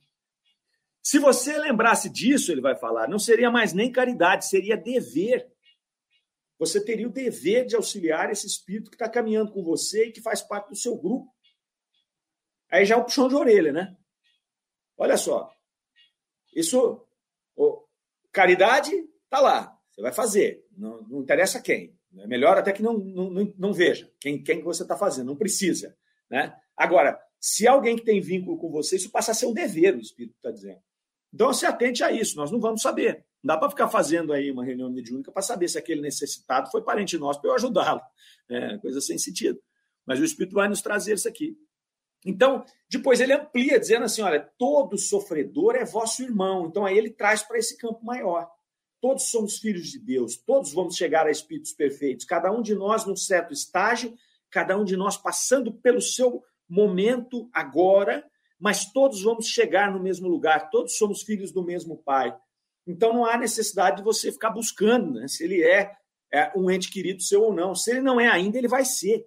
[1.08, 5.50] Se você lembrasse disso, ele vai falar, não seria mais nem caridade, seria dever.
[6.60, 10.20] Você teria o dever de auxiliar esse espírito que está caminhando com você e que
[10.20, 11.34] faz parte do seu grupo.
[12.70, 13.96] Aí já é um puxão de orelha, né?
[14.98, 15.50] Olha só.
[16.54, 17.08] Isso,
[17.56, 17.86] oh,
[18.34, 18.92] caridade,
[19.30, 19.80] tá lá.
[19.90, 20.68] Você vai fazer.
[20.76, 21.98] Não, não interessa quem.
[22.18, 25.28] É melhor até que não, não, não veja quem, quem que você está fazendo.
[25.28, 25.98] Não precisa.
[26.30, 26.54] Né?
[26.76, 30.02] Agora, se alguém que tem vínculo com você, isso passa a ser um dever, o
[30.02, 30.86] Espírito está dizendo.
[31.34, 33.26] Então, se atente a isso, nós não vamos saber.
[33.44, 36.82] Não dá para ficar fazendo aí uma reunião mediúnica para saber se aquele necessitado foi
[36.82, 38.02] parente nosso para eu ajudá-lo.
[38.50, 39.60] É coisa sem sentido.
[40.06, 41.58] Mas o Espírito vai nos trazer isso aqui.
[42.26, 46.68] Então, depois ele amplia, dizendo assim: olha, todo sofredor é vosso irmão.
[46.68, 48.50] Então, aí ele traz para esse campo maior.
[49.00, 53.06] Todos somos filhos de Deus, todos vamos chegar a espíritos perfeitos, cada um de nós
[53.06, 54.18] num certo estágio,
[54.50, 58.26] cada um de nós passando pelo seu momento agora,
[58.60, 62.36] mas todos vamos chegar no mesmo lugar, todos somos filhos do mesmo Pai.
[62.86, 65.92] Então não há necessidade de você ficar buscando né, se ele é,
[66.32, 67.76] é um ente querido seu ou não.
[67.76, 69.26] Se ele não é ainda, ele vai ser.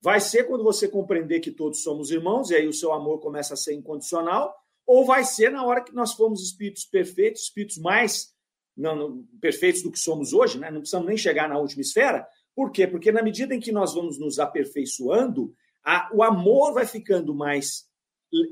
[0.00, 3.54] Vai ser quando você compreender que todos somos irmãos, e aí o seu amor começa
[3.54, 4.54] a ser incondicional,
[4.86, 8.32] ou vai ser na hora que nós formos espíritos perfeitos, espíritos mais
[8.76, 10.70] não, não, perfeitos do que somos hoje, né?
[10.70, 12.26] não precisamos nem chegar na última esfera.
[12.54, 12.86] Por quê?
[12.86, 15.52] Porque na medida em que nós vamos nos aperfeiçoando,
[15.86, 17.88] a, o amor vai ficando mais,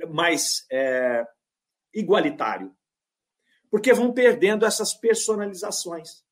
[0.08, 1.26] mais é,
[1.92, 2.72] igualitário.
[3.68, 6.22] Porque vão perdendo essas personalizações.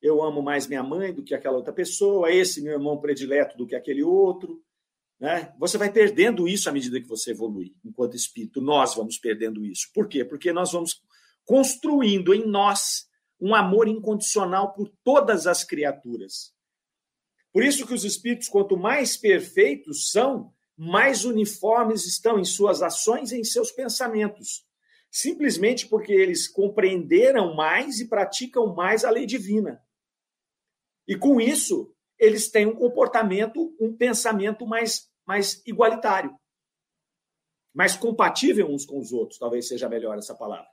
[0.00, 3.66] Eu amo mais minha mãe do que aquela outra pessoa, esse meu irmão predileto do
[3.66, 4.64] que aquele outro.
[5.20, 5.54] Né?
[5.58, 8.62] Você vai perdendo isso à medida que você evolui, enquanto espírito.
[8.62, 9.90] Nós vamos perdendo isso.
[9.92, 10.24] Por quê?
[10.24, 11.02] Porque nós vamos
[11.44, 13.06] construindo em nós
[13.38, 16.54] um amor incondicional por todas as criaturas.
[17.52, 23.32] Por isso que os espíritos, quanto mais perfeitos são, mais uniformes estão em suas ações
[23.32, 24.66] e em seus pensamentos.
[25.10, 29.82] Simplesmente porque eles compreenderam mais e praticam mais a lei divina.
[31.06, 36.38] E com isso, eles têm um comportamento, um pensamento mais, mais igualitário,
[37.74, 40.68] mais compatível uns com os outros, talvez seja melhor essa palavra.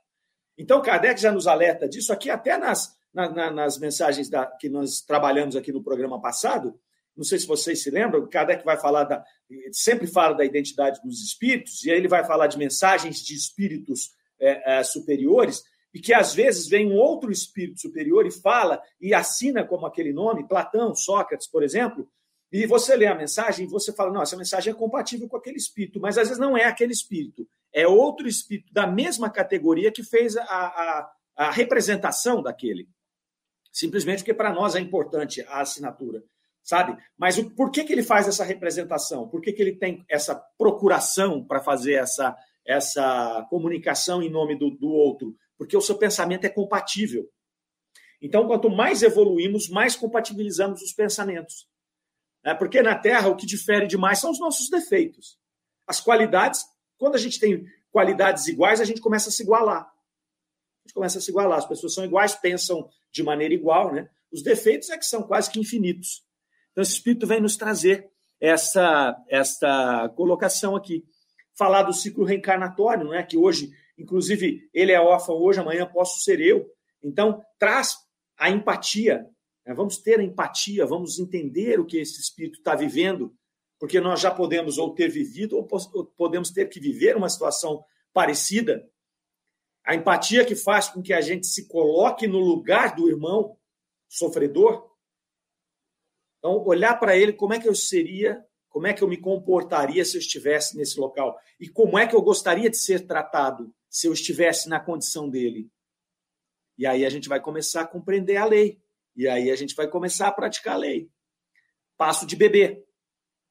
[0.56, 4.68] Então, Kardec já nos alerta disso aqui, até nas, na, na, nas mensagens da, que
[4.68, 6.78] nós trabalhamos aqui no programa passado,
[7.18, 9.24] não sei se vocês se lembram, Kardec vai falar da,
[9.72, 14.12] sempre fala da identidade dos espíritos, e aí ele vai falar de mensagens de espíritos
[14.40, 19.12] é, é, superiores, e que às vezes vem um outro espírito superior e fala e
[19.12, 22.08] assina como aquele nome, Platão, Sócrates, por exemplo,
[22.52, 25.56] e você lê a mensagem e você fala, não, essa mensagem é compatível com aquele
[25.56, 30.04] espírito, mas às vezes não é aquele espírito, é outro espírito da mesma categoria que
[30.04, 32.88] fez a, a, a representação daquele
[33.72, 36.22] simplesmente porque para nós é importante a assinatura,
[36.62, 36.96] sabe?
[37.16, 39.28] Mas o, por que, que ele faz essa representação?
[39.28, 44.70] Por que, que ele tem essa procuração para fazer essa, essa comunicação em nome do,
[44.70, 45.34] do outro?
[45.56, 47.28] Porque o seu pensamento é compatível.
[48.20, 51.68] Então, quanto mais evoluímos, mais compatibilizamos os pensamentos.
[52.44, 55.38] É porque na Terra o que difere demais são os nossos defeitos.
[55.86, 56.64] As qualidades,
[56.96, 59.90] quando a gente tem qualidades iguais, a gente começa a se igualar.
[60.88, 61.58] Gente começa a se igualar.
[61.58, 64.08] As pessoas são iguais, pensam de maneira igual, né?
[64.32, 66.24] Os defeitos é que são quase que infinitos.
[66.72, 68.08] Então, esse Espírito vem nos trazer
[68.40, 71.04] essa, essa colocação aqui.
[71.58, 73.22] Falar do ciclo reencarnatório, né?
[73.22, 76.66] que hoje, inclusive, ele é órfão hoje, amanhã posso ser eu.
[77.04, 77.94] Então, traz
[78.38, 79.26] a empatia.
[79.66, 79.74] Né?
[79.74, 83.34] Vamos ter a empatia, vamos entender o que esse Espírito está vivendo,
[83.78, 85.68] porque nós já podemos ou ter vivido ou
[86.16, 88.88] podemos ter que viver uma situação parecida.
[89.88, 93.56] A empatia que faz com que a gente se coloque no lugar do irmão
[94.06, 94.94] sofredor.
[96.38, 100.04] Então, olhar para ele, como é que eu seria Como é que eu me comportaria
[100.04, 101.40] se eu estivesse nesse local?
[101.58, 105.70] E como é que eu gostaria de ser tratado se eu estivesse na condição dele?
[106.76, 108.78] E aí a gente vai começar a compreender a lei.
[109.16, 111.10] E aí a gente vai começar a praticar a lei.
[111.96, 112.84] Passo de bebê,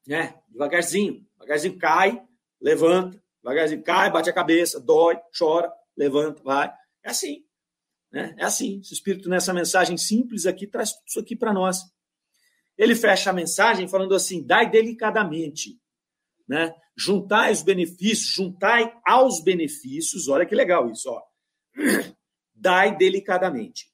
[0.06, 0.40] né?
[0.48, 2.24] Devagarzinho, devagarzinho cai,
[2.62, 6.72] levanta, devagarzinho cai, bate a cabeça, dói, chora, levanta, vai.
[7.04, 7.44] É assim.
[8.12, 8.36] Né?
[8.38, 8.80] É assim.
[8.80, 11.80] Esse Espírito, nessa mensagem simples aqui, traz tudo isso aqui para nós.
[12.78, 15.80] Ele fecha a mensagem falando assim: dai delicadamente.
[16.48, 16.74] Né?
[16.96, 21.22] Juntai os benefícios, juntai aos benefícios, olha que legal isso, ó.
[22.56, 23.92] Dai delicadamente.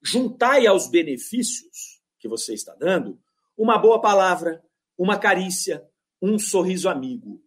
[0.00, 3.20] Juntai aos benefícios que você está dando
[3.56, 4.62] uma boa palavra,
[4.96, 5.84] uma carícia,
[6.20, 7.42] um sorriso amigo.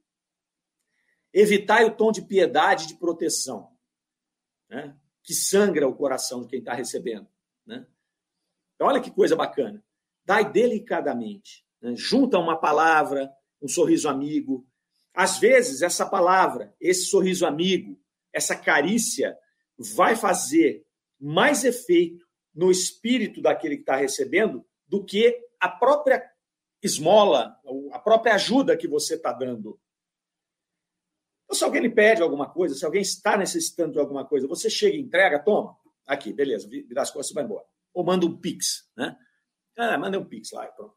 [1.36, 3.70] Evitai o tom de piedade de proteção.
[4.70, 4.98] Né?
[5.26, 7.28] que sangra o coração de quem está recebendo.
[7.66, 7.86] Né?
[8.76, 9.84] Então, olha que coisa bacana.
[10.24, 11.66] Dai delicadamente.
[11.82, 11.96] Né?
[11.96, 14.66] Junta uma palavra, um sorriso amigo.
[15.14, 18.00] Às vezes, essa palavra, esse sorriso amigo,
[18.32, 19.36] essa carícia,
[19.78, 20.86] vai fazer
[21.20, 26.24] mais efeito no espírito daquele que está recebendo do que a própria
[26.84, 27.60] esmola,
[27.92, 29.80] a própria ajuda que você está dando.
[31.46, 34.70] Então, se alguém lhe pede alguma coisa, se alguém está necessitando de alguma coisa, você
[34.70, 37.66] chega entrega, toma, aqui, beleza, vira as costas e vai embora.
[37.94, 39.16] Ou manda um Pix, né?
[39.78, 40.96] Ah, manda um Pix lá pronto.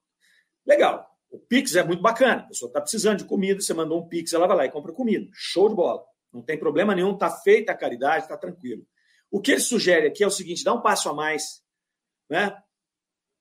[0.67, 1.07] Legal.
[1.31, 2.43] O Pix é muito bacana.
[2.43, 4.93] A pessoa está precisando de comida, você mandou um Pix, ela vai lá e compra
[4.93, 5.29] comida.
[5.33, 6.03] Show de bola.
[6.33, 8.87] Não tem problema nenhum, está feita a caridade, está tranquilo.
[9.31, 11.63] O que ele sugere aqui é o seguinte: dá um passo a mais,
[12.31, 12.57] né?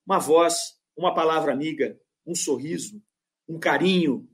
[0.06, 3.02] Uma voz, uma palavra amiga, um sorriso,
[3.48, 4.28] um carinho,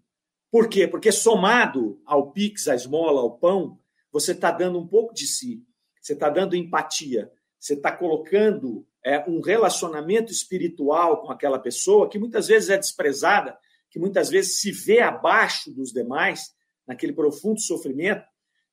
[0.54, 0.88] por quê?
[0.88, 3.80] Porque somado ao Pix, à esmola, ao pão,
[4.12, 5.66] você está dando um pouco de si,
[6.00, 12.20] você está dando empatia, você está colocando é, um relacionamento espiritual com aquela pessoa que
[12.20, 13.58] muitas vezes é desprezada,
[13.90, 16.54] que muitas vezes se vê abaixo dos demais,
[16.86, 18.24] naquele profundo sofrimento,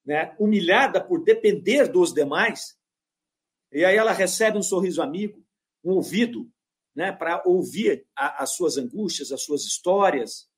[0.05, 2.77] né, humilhada por depender dos demais,
[3.73, 5.43] e aí ela recebe um sorriso amigo,
[5.83, 6.47] um ouvido,
[6.95, 10.49] né, para ouvir a, as suas angústias, as suas histórias,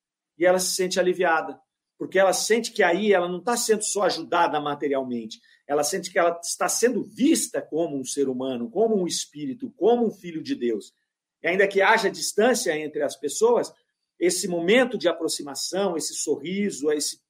[0.42, 1.56] e ela se sente aliviada,
[1.96, 6.18] porque ela sente que aí ela não está sendo só ajudada materialmente, ela sente que
[6.18, 10.56] ela está sendo vista como um ser humano, como um espírito, como um filho de
[10.56, 10.92] Deus.
[11.40, 13.72] E ainda que haja distância entre as pessoas,
[14.18, 17.20] esse momento de aproximação, esse sorriso, esse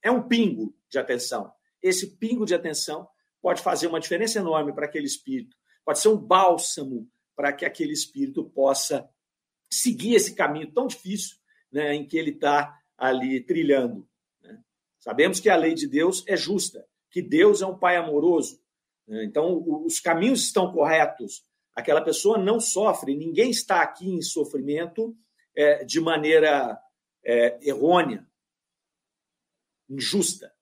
[0.00, 1.52] é um pingo de atenção.
[1.82, 3.08] Esse pingo de atenção
[3.42, 7.92] pode fazer uma diferença enorme para aquele espírito, pode ser um bálsamo para que aquele
[7.92, 9.10] espírito possa
[9.68, 11.37] seguir esse caminho tão difícil
[11.70, 14.08] né, em que ele está ali trilhando.
[14.42, 14.58] Né?
[14.98, 18.60] Sabemos que a lei de Deus é justa, que Deus é um Pai amoroso.
[19.06, 19.24] Né?
[19.24, 21.42] Então, os caminhos estão corretos.
[21.74, 25.16] Aquela pessoa não sofre, ninguém está aqui em sofrimento
[25.56, 26.78] é, de maneira
[27.24, 28.26] é, errônea,
[29.88, 30.52] injusta.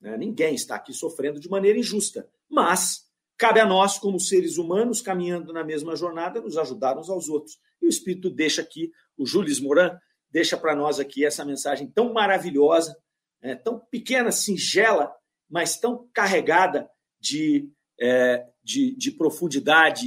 [0.00, 0.16] Né?
[0.16, 2.28] Ninguém está aqui sofrendo de maneira injusta.
[2.48, 7.28] Mas cabe a nós, como seres humanos, caminhando na mesma jornada, nos ajudar uns aos
[7.28, 7.58] outros.
[7.80, 9.98] E o Espírito deixa aqui, o Jules Moran
[10.30, 12.96] deixa para nós aqui essa mensagem tão maravilhosa,
[13.40, 15.14] é, tão pequena, singela,
[15.48, 16.88] mas tão carregada
[17.20, 20.06] de, é, de, de, profundidade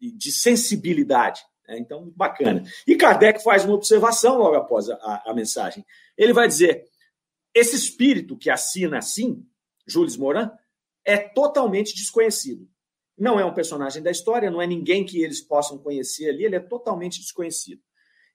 [0.00, 1.42] e de sensibilidade.
[1.68, 2.64] É, então, bacana.
[2.86, 5.84] E Kardec faz uma observação logo após a, a, mensagem.
[6.16, 6.84] Ele vai dizer:
[7.54, 9.46] esse espírito que assina assim,
[9.86, 10.50] Jules Moran,
[11.04, 12.68] é totalmente desconhecido.
[13.16, 16.56] Não é um personagem da história, não é ninguém que eles possam conhecer ali, ele
[16.56, 17.82] é totalmente desconhecido.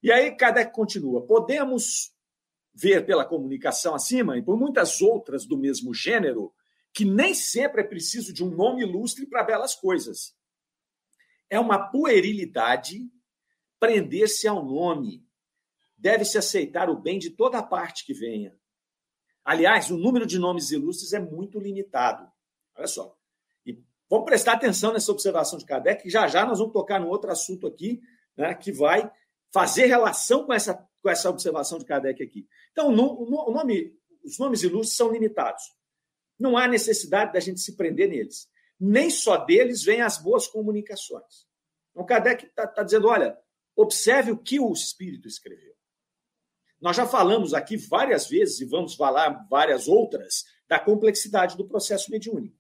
[0.04, 2.14] E aí Kardec continua: podemos
[2.74, 6.54] ver pela comunicação acima e por muitas outras do mesmo gênero
[6.94, 10.36] que nem sempre é preciso de um nome ilustre para belas coisas.
[11.50, 13.10] É uma puerilidade
[13.80, 15.26] prender-se ao nome.
[15.98, 18.56] Deve-se aceitar o bem de toda a parte que venha.
[19.44, 22.32] Aliás, o número de nomes ilustres é muito limitado.
[22.76, 23.18] Olha só.
[23.66, 23.78] E
[24.10, 27.32] vamos prestar atenção nessa observação de Kardec, que já já nós vamos tocar no outro
[27.32, 28.02] assunto aqui,
[28.38, 29.12] né, que vai
[29.54, 32.48] fazer relação com essa, com essa observação de Kardec aqui.
[32.72, 35.64] Então, no, no, nome, os nomes ilustres são limitados.
[36.40, 38.50] Não há necessidade da gente se prender neles.
[38.80, 41.48] Nem só deles vêm as boas comunicações.
[41.92, 43.38] Então, Kardec está tá dizendo: olha,
[43.76, 45.74] observe o que o Espírito escreveu.
[46.82, 52.12] Nós já falamos aqui várias vezes, e vamos falar várias outras, da complexidade do processo
[52.12, 52.58] mediúnico.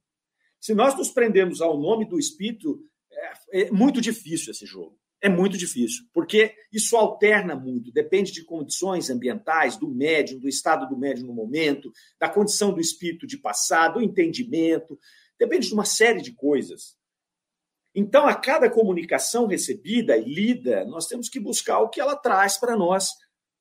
[0.61, 2.79] Se nós nos prendemos ao nome do Espírito,
[3.11, 8.43] é, é muito difícil esse jogo é muito difícil, porque isso alterna muito, depende de
[8.43, 13.37] condições ambientais, do médium, do estado do médium no momento, da condição do espírito de
[13.37, 14.99] passado, do entendimento,
[15.39, 16.97] depende de uma série de coisas.
[17.95, 22.57] Então, a cada comunicação recebida e lida, nós temos que buscar o que ela traz
[22.57, 23.07] para nós,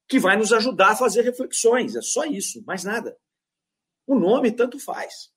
[0.08, 1.94] que vai nos ajudar a fazer reflexões.
[1.94, 3.16] É só isso, mais nada.
[4.04, 5.30] O nome tanto faz.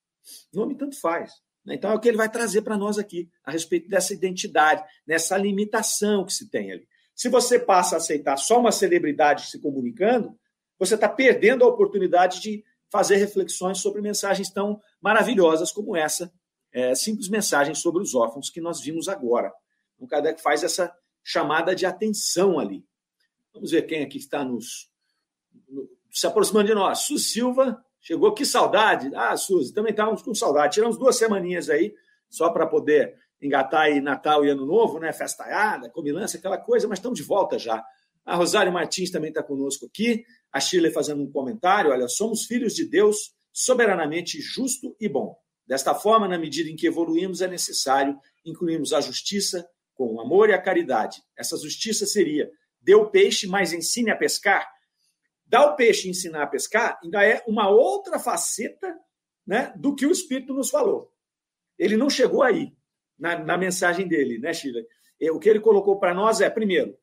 [0.51, 1.31] O nome tanto faz.
[1.65, 1.75] Né?
[1.75, 5.38] Então é o que ele vai trazer para nós aqui, a respeito dessa identidade, nessa
[5.38, 6.88] limitação que se tem ali.
[7.15, 10.38] Se você passa a aceitar só uma celebridade se comunicando,
[10.78, 16.32] você está perdendo a oportunidade de fazer reflexões sobre mensagens tão maravilhosas como essa
[16.71, 19.51] é, simples mensagem sobre os órfãos que nós vimos agora.
[19.97, 22.86] O Kardec faz essa chamada de atenção ali.
[23.54, 24.89] Vamos ver quem aqui está nos,
[25.69, 26.99] no, se aproximando de nós.
[26.99, 29.10] Su Silva chegou, que saudade.
[29.15, 30.76] Ah, Suzy, também estávamos com saudade.
[30.76, 31.91] Tiramos duas semaninhas aí,
[32.30, 35.12] só para poder engatar aí Natal e Ano Novo, né?
[35.12, 37.84] Festaiada, comilança, aquela coisa, mas estamos de volta já.
[38.24, 40.24] A Rosário Martins também está conosco aqui.
[40.52, 41.91] A Shirley fazendo um comentário.
[41.91, 45.36] Olha, somos filhos de Deus, soberanamente justo e bom.
[45.65, 48.15] Desta forma, na medida em que evoluímos, é necessário
[48.46, 51.24] incluirmos a justiça com o amor e a caridade.
[51.36, 54.74] Essa justiça seria: dê o peixe, mas ensine a pescar.
[55.45, 58.97] Dar o peixe e ensinar a pescar ainda é uma outra faceta
[59.45, 61.12] né, do que o Espírito nos falou.
[61.77, 62.73] Ele não chegou aí
[63.17, 64.81] na, na mensagem dele, né, Sheila?
[65.31, 66.97] O que ele colocou para nós é, primeiro,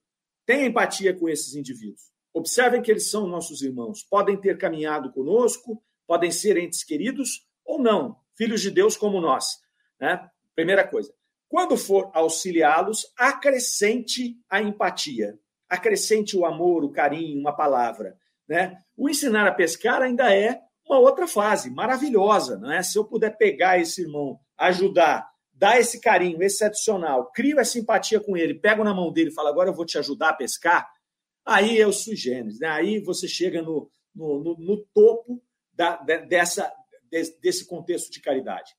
[0.44, 2.11] tenha empatia com esses indivíduos.
[2.35, 4.02] Observem que eles são nossos irmãos.
[4.02, 9.61] Podem ter caminhado conosco, podem ser entes queridos ou não filhos de Deus como nós.
[10.00, 10.28] Né?
[10.55, 11.12] Primeira coisa.
[11.48, 18.16] Quando for auxiliá-los, acrescente a empatia, acrescente o amor, o carinho, uma palavra.
[18.48, 18.76] Né?
[18.96, 22.59] O ensinar a pescar ainda é uma outra fase maravilhosa.
[22.59, 22.83] Né?
[22.83, 28.20] Se eu puder pegar esse irmão, ajudar, dar esse carinho, esse adicional, crio essa empatia
[28.20, 30.90] com ele, pego na mão dele e falo, agora eu vou te ajudar a pescar,
[31.44, 32.68] aí é o sui generis, né?
[32.68, 36.72] Aí você chega no, no, no, no topo da, dessa,
[37.40, 38.74] desse contexto de caridade.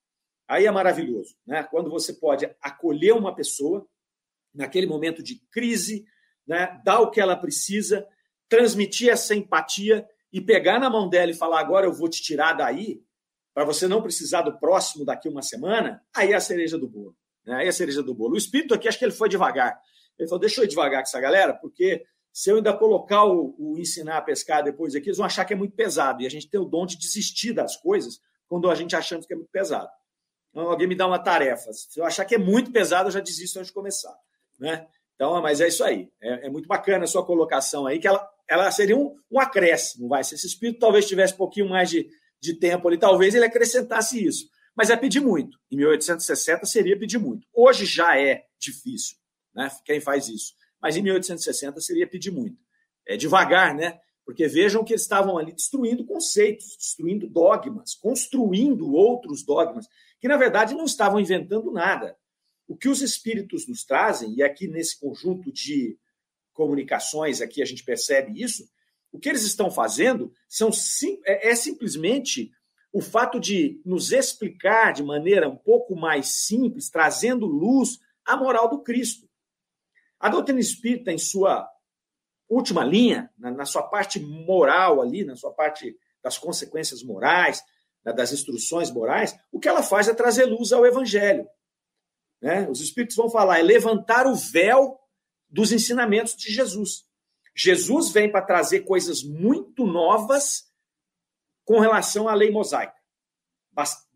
[0.48, 1.64] Aí é maravilhoso, né?
[1.64, 3.88] Quando você pode acolher uma pessoa
[4.54, 6.06] naquele momento de crise,
[6.46, 6.80] né?
[6.84, 8.08] dar o que ela precisa,
[8.50, 12.54] transmitir essa empatia e pegar na mão dela e falar: agora eu vou te tirar
[12.54, 13.02] daí,
[13.54, 17.16] para você não precisar do próximo daqui uma semana, aí é a cereja do bolo.
[17.46, 17.56] Né?
[17.56, 18.34] Aí é a cereja do bolo.
[18.34, 19.80] O espírito aqui, acho que ele foi devagar.
[20.18, 23.56] Ele falou: deixa eu ir devagar com essa galera, porque se eu ainda colocar o,
[23.60, 26.24] o, ensinar a pescar depois aqui, eles vão achar que é muito pesado.
[26.24, 29.34] E a gente tem o dom de desistir das coisas quando a gente achamos que
[29.34, 29.90] é muito pesado.
[30.50, 31.72] Então, alguém me dá uma tarefa.
[31.74, 34.16] Se eu achar que é muito pesado, eu já desisto antes de começar.
[34.60, 34.88] Né?
[35.16, 36.12] Então, mas é isso aí.
[36.22, 40.08] É, é muito bacana a sua colocação aí, que ela, ela seria um, um acréscimo.
[40.08, 40.24] Vai.
[40.24, 42.08] Se esse espírito talvez tivesse um pouquinho mais de,
[42.40, 44.48] de tempo ali, talvez ele acrescentasse isso.
[44.76, 45.58] Mas é pedir muito.
[45.72, 47.48] Em 1860 seria pedir muito.
[47.54, 49.18] Hoje já é difícil,
[49.54, 49.70] né?
[49.86, 52.58] Quem faz isso mas em 1860 seria pedir muito.
[53.08, 54.02] É devagar, né?
[54.26, 59.88] Porque vejam que eles estavam ali destruindo conceitos, destruindo dogmas, construindo outros dogmas,
[60.20, 62.18] que na verdade não estavam inventando nada.
[62.68, 65.98] O que os espíritos nos trazem, e aqui nesse conjunto de
[66.54, 68.68] comunicações aqui a gente percebe isso,
[69.12, 70.72] o que eles estão fazendo são
[71.26, 72.52] é, é simplesmente
[72.92, 78.70] o fato de nos explicar de maneira um pouco mais simples, trazendo luz à moral
[78.70, 79.28] do Cristo.
[80.20, 81.68] A doutrina espírita, em sua
[82.48, 87.64] última linha, na, sua parte moral ali, na sua parte das consequências morais,
[88.04, 91.48] das instruções morais, o que ela faz é trazer luz ao evangelho.
[92.42, 92.68] Né?
[92.70, 95.00] Os espíritos vão falar, é levantar o véu
[95.54, 97.06] dos ensinamentos de Jesus.
[97.56, 100.64] Jesus vem para trazer coisas muito novas
[101.64, 102.96] com relação à lei mosaica.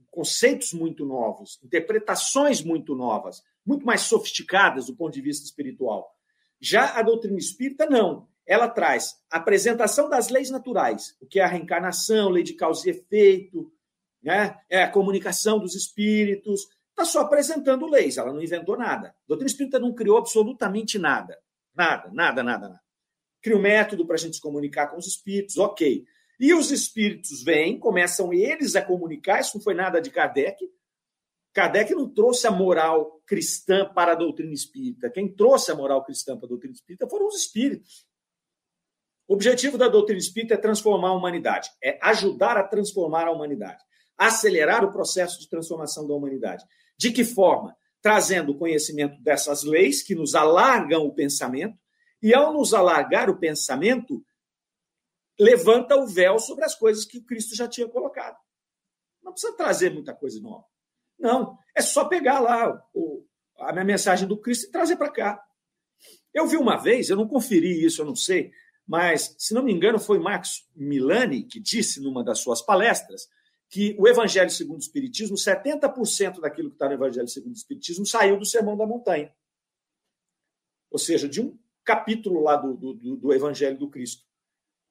[0.10, 6.12] Conceitos muito novos, interpretações muito novas, muito mais sofisticadas do ponto de vista espiritual.
[6.60, 8.28] Já a doutrina espírita, não.
[8.44, 12.88] Ela traz a apresentação das leis naturais, o que é a reencarnação, lei de causa
[12.88, 13.72] e efeito,
[14.24, 14.60] né?
[14.68, 16.68] é a comunicação dos espíritos.
[16.98, 19.10] Está só apresentando leis, ela não inventou nada.
[19.10, 21.38] A doutrina espírita não criou absolutamente nada.
[21.76, 22.82] Nada, nada, nada, nada.
[23.40, 26.04] Cria um método para a gente se comunicar com os espíritos, ok.
[26.40, 30.68] E os espíritos vêm, começam eles a comunicar, isso não foi nada de Kardec,
[31.54, 35.10] Kardec não trouxe a moral cristã para a doutrina espírita.
[35.10, 38.06] Quem trouxe a moral cristã para a doutrina espírita foram os espíritos.
[39.28, 43.84] O objetivo da doutrina espírita é transformar a humanidade, é ajudar a transformar a humanidade,
[44.16, 46.64] acelerar o processo de transformação da humanidade.
[46.98, 47.76] De que forma?
[48.02, 51.78] Trazendo o conhecimento dessas leis que nos alargam o pensamento,
[52.22, 54.26] e ao nos alargar o pensamento,
[55.40, 58.38] levanta o véu sobre as coisas que Cristo já tinha colocado.
[59.22, 60.66] Não precisa trazer muita coisa nova.
[61.20, 63.26] Não, é só pegar lá o,
[63.60, 65.44] a minha mensagem do Cristo e trazer para cá.
[66.34, 68.52] Eu vi uma vez, eu não conferi isso, eu não sei,
[68.88, 73.28] mas, se não me engano, foi Marcos Milani que disse numa das suas palestras
[73.70, 78.06] que o Evangelho segundo o Espiritismo, 70% daquilo que está no Evangelho segundo o Espiritismo
[78.06, 79.34] saiu do Sermão da Montanha.
[80.90, 84.24] Ou seja, de um capítulo lá do, do, do Evangelho do Cristo.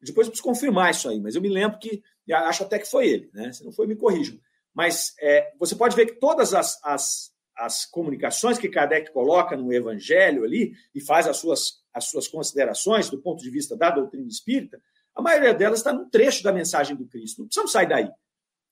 [0.01, 3.09] Depois eu preciso confirmar isso aí, mas eu me lembro que, acho até que foi
[3.09, 3.53] ele, né?
[3.53, 4.39] Se não foi, me corrijam.
[4.74, 9.72] Mas é, você pode ver que todas as, as, as comunicações que Kardec coloca no
[9.72, 14.29] Evangelho ali e faz as suas, as suas considerações do ponto de vista da doutrina
[14.29, 14.81] espírita,
[15.14, 17.39] a maioria delas está num trecho da mensagem do Cristo.
[17.39, 18.11] Não precisamos sair daí.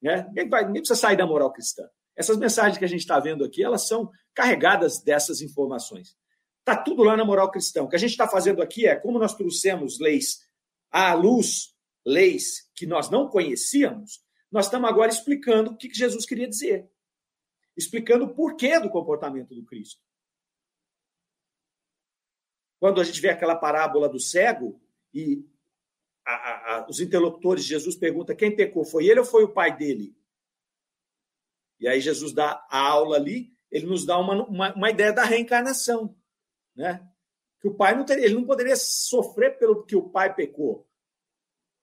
[0.04, 0.22] Né?
[0.28, 1.88] Ninguém, vai, ninguém precisa sair da moral cristã.
[2.14, 6.14] Essas mensagens que a gente está vendo aqui, elas são carregadas dessas informações.
[6.58, 7.82] Está tudo lá na moral cristã.
[7.82, 10.40] O que a gente está fazendo aqui é, como nós trouxemos leis
[10.90, 11.74] à luz,
[12.04, 16.86] leis que nós não conhecíamos, nós estamos agora explicando o que Jesus queria dizer.
[17.74, 20.02] Explicando o porquê do comportamento do Cristo.
[22.78, 24.78] Quando a gente vê aquela parábola do cego
[25.14, 25.42] e
[26.32, 29.76] a, a, os interlocutores de Jesus perguntam quem pecou, foi ele ou foi o pai
[29.76, 30.16] dele?
[31.78, 35.24] E aí Jesus dá a aula ali, ele nos dá uma, uma, uma ideia da
[35.24, 36.16] reencarnação,
[36.74, 37.06] né?
[37.60, 40.88] Que o pai não teria, ele não poderia sofrer pelo que o pai pecou.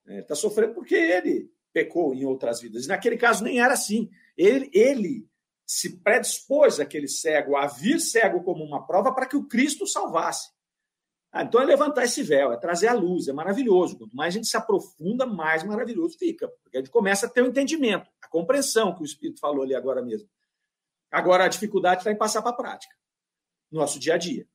[0.05, 2.87] Ele está sofrendo porque ele pecou em outras vidas.
[2.87, 4.09] Naquele caso nem era assim.
[4.37, 5.29] Ele, ele
[5.65, 10.51] se predispôs aquele cego a vir cego como uma prova para que o Cristo salvasse.
[11.31, 13.97] Ah, então é levantar esse véu, é trazer a luz, é maravilhoso.
[13.97, 16.47] Quanto mais a gente se aprofunda, mais maravilhoso fica.
[16.61, 19.63] Porque a gente começa a ter o um entendimento, a compreensão que o Espírito falou
[19.63, 20.29] ali agora mesmo.
[21.09, 22.93] Agora a dificuldade está em passar para a prática,
[23.71, 24.45] no nosso dia a dia.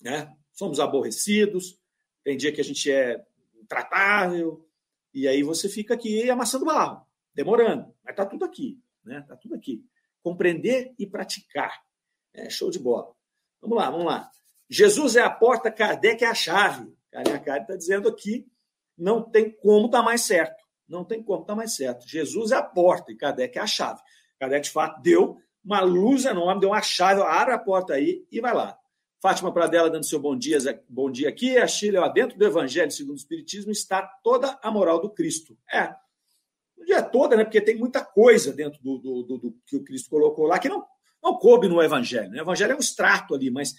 [0.00, 0.36] Né?
[0.52, 1.78] Somos aborrecidos,
[2.24, 3.24] tem dia que a gente é
[3.60, 4.68] intratável,
[5.14, 9.20] e aí você fica aqui amassando barro, demorando, mas está tudo aqui, né?
[9.20, 9.84] Está tudo aqui.
[10.22, 11.82] Compreender e praticar.
[12.32, 13.12] É show de bola.
[13.60, 14.30] Vamos lá, vamos lá.
[14.70, 16.94] Jesus é a porta, Kardec é a chave.
[17.10, 18.46] Kardec está dizendo aqui,
[18.96, 20.62] não tem como dar mais certo.
[20.88, 22.06] Não tem como dar mais certo.
[22.06, 24.00] Jesus é a porta e Kardec é a chave.
[24.38, 28.40] Kardec, de fato, deu uma luz enorme, deu uma chave, abre a porta aí e
[28.40, 28.78] vai lá.
[29.20, 30.58] Fátima Pradella dando seu bom dia,
[30.88, 31.58] bom dia aqui.
[31.58, 35.58] A Chile, ó, dentro do Evangelho segundo o Espiritismo está toda a moral do Cristo.
[35.70, 35.94] É,
[36.78, 37.44] não é toda, né?
[37.44, 40.70] Porque tem muita coisa dentro do, do, do, do, que o Cristo colocou lá que
[40.70, 40.86] não,
[41.22, 42.30] não coube no Evangelho.
[42.30, 42.38] Né?
[42.38, 43.74] O Evangelho é um extrato ali, mas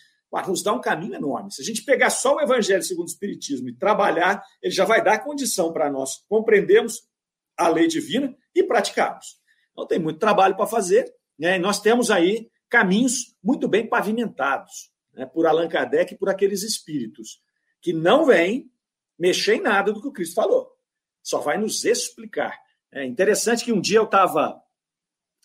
[0.47, 1.51] nos dá um caminho enorme.
[1.51, 5.03] Se a gente pegar só o Evangelho segundo o Espiritismo e trabalhar, ele já vai
[5.03, 7.03] dar condição para nós compreendermos
[7.57, 9.39] a lei divina e praticarmos.
[9.71, 11.57] Então tem muito trabalho para fazer, né?
[11.57, 16.63] E nós temos aí caminhos muito bem pavimentados né, por Allan Kardec e por aqueles
[16.63, 17.41] espíritos,
[17.81, 18.71] que não vêm
[19.19, 20.71] mexer em nada do que o Cristo falou,
[21.21, 22.57] só vai nos explicar.
[22.91, 24.61] É interessante que um dia eu estava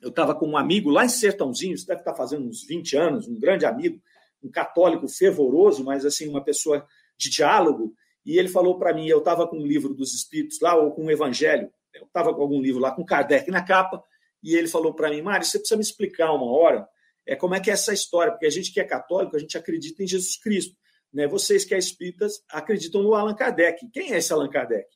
[0.01, 3.26] eu estava com um amigo lá em Sertãozinho, isso deve estar fazendo uns 20 anos,
[3.26, 4.01] um grande amigo,
[4.43, 9.18] um católico fervoroso, mas assim, uma pessoa de diálogo, e ele falou para mim, eu
[9.18, 12.61] estava com um livro dos Espíritos lá, ou com um evangelho, eu estava com algum
[12.61, 14.03] livro lá, com Kardec na capa,
[14.43, 16.87] e ele falou para mim, Mário, você precisa me explicar uma hora
[17.26, 19.59] é como é que é essa história, porque a gente que é católico, a gente
[19.59, 20.76] acredita em Jesus Cristo.
[21.12, 21.26] Né?
[21.26, 23.91] Vocês que é espíritas acreditam no Allan Kardec.
[23.91, 24.87] Quem é esse Allan Kardec?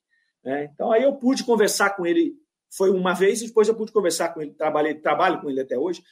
[0.45, 2.35] É, então aí eu pude conversar com ele,
[2.71, 5.77] foi uma vez, e depois eu pude conversar com ele, trabalhei, trabalho com ele até
[5.77, 6.03] hoje,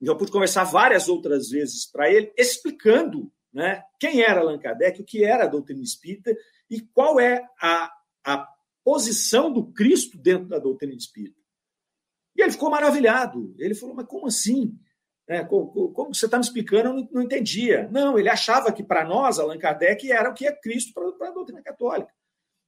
[0.00, 5.00] e eu pude conversar várias outras vezes para ele, explicando né, quem era Allan Kardec,
[5.00, 6.36] o que era a doutrina espírita
[6.68, 7.90] e qual é a,
[8.24, 8.48] a
[8.84, 11.40] posição do Cristo dentro da doutrina espírita.
[12.36, 13.54] E ele ficou maravilhado.
[13.58, 14.76] Ele falou, mas como assim?
[15.26, 17.88] É, como, como, você está me explicando, eu não, não, entendia.
[17.90, 21.32] Não, ele achava que para nós, Allan Kardec, era o que é Cristo para a
[21.32, 22.12] doutrina católica.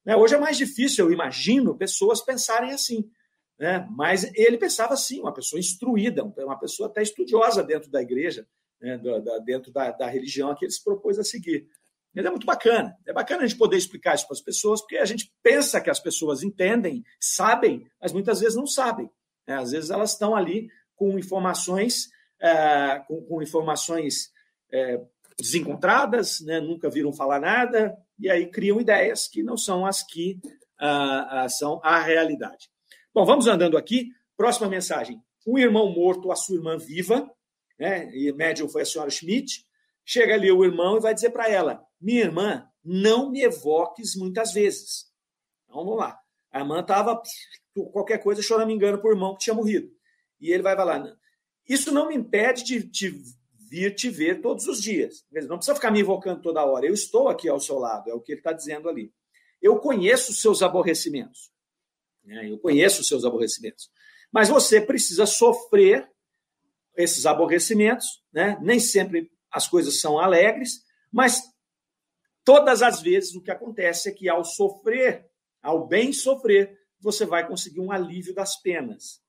[0.04, 0.16] Né?
[0.16, 3.10] Hoje é mais difícil, eu imagino, pessoas pensarem assim.
[3.58, 3.86] Né?
[3.90, 8.46] Mas ele pensava assim, uma pessoa instruída, uma pessoa até estudiosa dentro da igreja,
[8.80, 8.98] né?
[8.98, 11.66] da, da, dentro da, da, religião que ele se propôs a seguir.
[12.14, 12.96] É muito bacana.
[13.06, 15.90] É bacana a gente poder explicar isso para as pessoas, porque a gente pensa que
[15.90, 19.10] as pessoas entendem, sabem, mas muitas vezes não sabem.
[19.46, 19.56] Né?
[19.56, 22.08] Às vezes elas estão ali com informações
[22.40, 24.30] é, com, com, informações
[24.72, 25.00] é,
[25.38, 30.40] desencontradas, né, nunca viram falar nada, e aí criam ideias que não são as que
[30.78, 32.70] ah, ah, são a realidade.
[33.16, 34.10] Bom, vamos andando aqui.
[34.36, 35.18] Próxima mensagem.
[35.46, 37.26] Um irmão morto, a sua irmã viva,
[37.78, 39.64] né, e médium foi a senhora Schmidt.
[40.04, 44.52] Chega ali o irmão e vai dizer para ela: Minha irmã, não me evoques muitas
[44.52, 45.06] vezes.
[45.64, 46.18] Então vamos lá.
[46.52, 47.22] A irmã estava,
[47.90, 49.90] qualquer coisa, choramingando por irmão que tinha morrido.
[50.38, 51.02] E ele vai falar:
[51.66, 53.22] isso não me impede de, de
[53.70, 55.24] vir te ver todos os dias.
[55.48, 56.84] Não precisa ficar me invocando toda hora.
[56.84, 59.10] Eu estou aqui ao seu lado, é o que ele está dizendo ali.
[59.62, 61.55] Eu conheço os seus aborrecimentos.
[62.26, 62.50] Né?
[62.50, 63.88] Eu conheço os seus aborrecimentos.
[64.30, 66.10] Mas você precisa sofrer
[66.96, 68.22] esses aborrecimentos.
[68.32, 68.58] Né?
[68.60, 71.42] Nem sempre as coisas são alegres, mas
[72.44, 75.26] todas as vezes o que acontece é que ao sofrer,
[75.62, 79.22] ao bem sofrer, você vai conseguir um alívio das penas.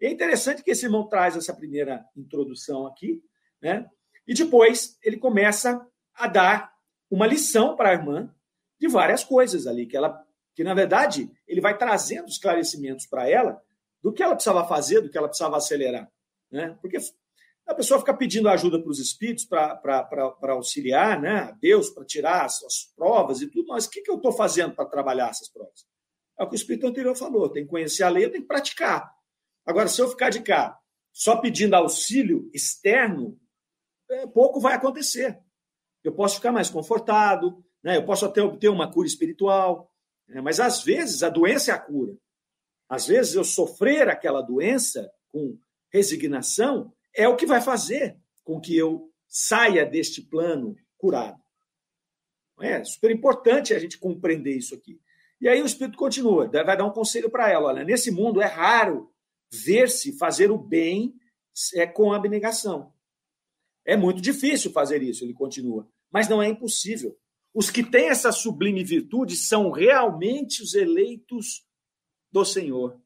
[0.00, 3.22] É interessante que esse irmão traz essa primeira introdução aqui,
[3.62, 3.88] né?
[4.26, 6.72] E depois ele começa a dar
[7.10, 8.34] uma lição para a irmã
[8.78, 10.25] de várias coisas ali que ela
[10.56, 13.62] Que, na verdade, ele vai trazendo esclarecimentos para ela
[14.02, 16.10] do que ela precisava fazer, do que ela precisava acelerar.
[16.50, 16.76] Né?
[16.80, 16.98] Porque
[17.66, 22.44] a pessoa fica pedindo ajuda para os espíritos para auxiliar né, a Deus, para tirar
[22.44, 25.48] as, as, provas e tudo, mas o que, que eu estou fazendo para trabalhar essas
[25.48, 25.86] provas?
[26.38, 29.12] É o que o espírito anterior falou: tem que conhecer a lei, tenho que praticar.
[29.64, 30.78] Agora, se eu ficar de cá
[31.12, 33.38] só pedindo auxílio externo,
[34.08, 35.38] é, pouco vai acontecer.
[36.04, 39.90] Eu posso ficar mais confortado, né, eu posso até obter uma cura espiritual,
[40.42, 42.16] mas às vezes a doença é a cura.
[42.88, 45.58] Às vezes eu sofrer aquela doença com
[45.92, 51.40] resignação é o que vai fazer com que eu saia deste plano curado.
[52.60, 55.00] É super importante a gente compreender isso aqui.
[55.40, 57.68] E aí o Espírito continua, vai dar um conselho para ela.
[57.68, 59.12] Olha, nesse mundo é raro
[59.50, 61.14] ver-se fazer o bem
[61.74, 62.92] é, com abnegação.
[63.84, 67.16] É muito difícil fazer isso, ele continua, mas não é impossível.
[67.56, 71.66] Os que têm essa sublime virtude são realmente os eleitos
[72.30, 73.00] do Senhor.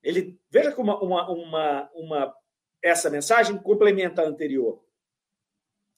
[0.00, 2.34] Ele veja como uma, uma, uma,
[2.80, 4.80] essa mensagem complementa a anterior.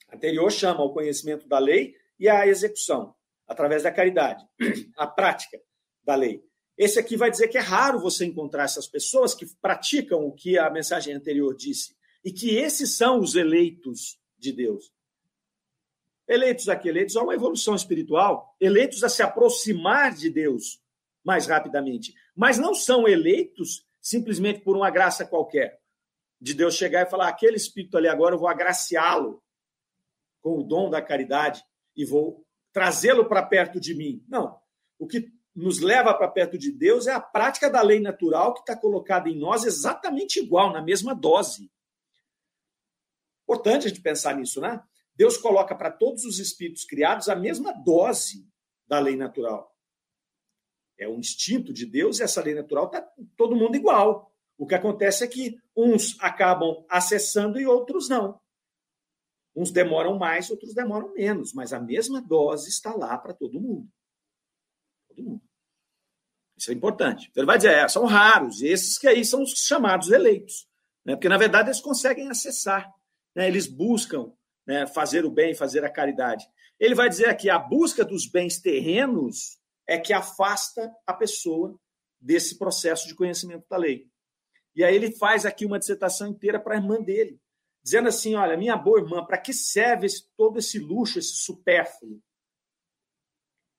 [0.09, 3.15] A anterior chama ao conhecimento da lei e à execução,
[3.47, 4.43] através da caridade,
[4.97, 5.61] a prática
[6.03, 6.43] da lei.
[6.79, 10.57] Esse aqui vai dizer que é raro você encontrar essas pessoas que praticam o que
[10.59, 11.95] a mensagem anterior disse,
[12.25, 14.94] e que esses são os eleitos de Deus.
[16.27, 20.83] Eleitos aqui, eleitos a uma evolução espiritual, eleitos a se aproximar de Deus
[21.23, 25.81] mais rapidamente, mas não são eleitos simplesmente por uma graça qualquer.
[26.41, 29.43] De Deus chegar e falar: aquele espírito ali agora eu vou agraciá-lo
[30.43, 31.65] com o dom da caridade
[31.97, 34.23] e vou trazê-lo para perto de mim.
[34.29, 34.59] Não.
[34.99, 38.61] O que nos leva para perto de Deus é a prática da lei natural que
[38.61, 41.71] está colocada em nós exatamente igual, na mesma dose.
[43.45, 44.83] Importante a gente pensar nisso, né?
[45.17, 48.49] Deus coloca para todos os espíritos criados a mesma dose
[48.87, 49.73] da lei natural.
[50.99, 53.03] É um instinto de Deus e essa lei natural está
[53.37, 54.33] todo mundo igual.
[54.57, 58.41] O que acontece é que uns acabam acessando e outros não.
[59.57, 63.89] Uns demoram mais, outros demoram menos, mas a mesma dose está lá para todo mundo.
[65.09, 65.43] Todo mundo.
[66.57, 67.29] Isso é importante.
[67.31, 70.69] Então ele vai dizer, é, são raros, esses que aí são os chamados eleitos.
[71.05, 71.15] Né?
[71.15, 72.93] Porque, na verdade, eles conseguem acessar.
[73.35, 73.49] Né?
[73.49, 74.33] Eles buscam
[74.67, 76.47] né, fazer o bem, fazer a caridade.
[76.79, 81.79] Ele vai dizer aqui, a busca dos bens terrenos é que afasta a pessoa
[82.21, 84.09] desse processo de conhecimento da lei.
[84.75, 87.39] E aí ele faz aqui uma dissertação inteira para a irmã dele,
[87.83, 92.21] dizendo assim: olha, minha boa irmã, para que serve esse, todo esse luxo, esse supérfluo?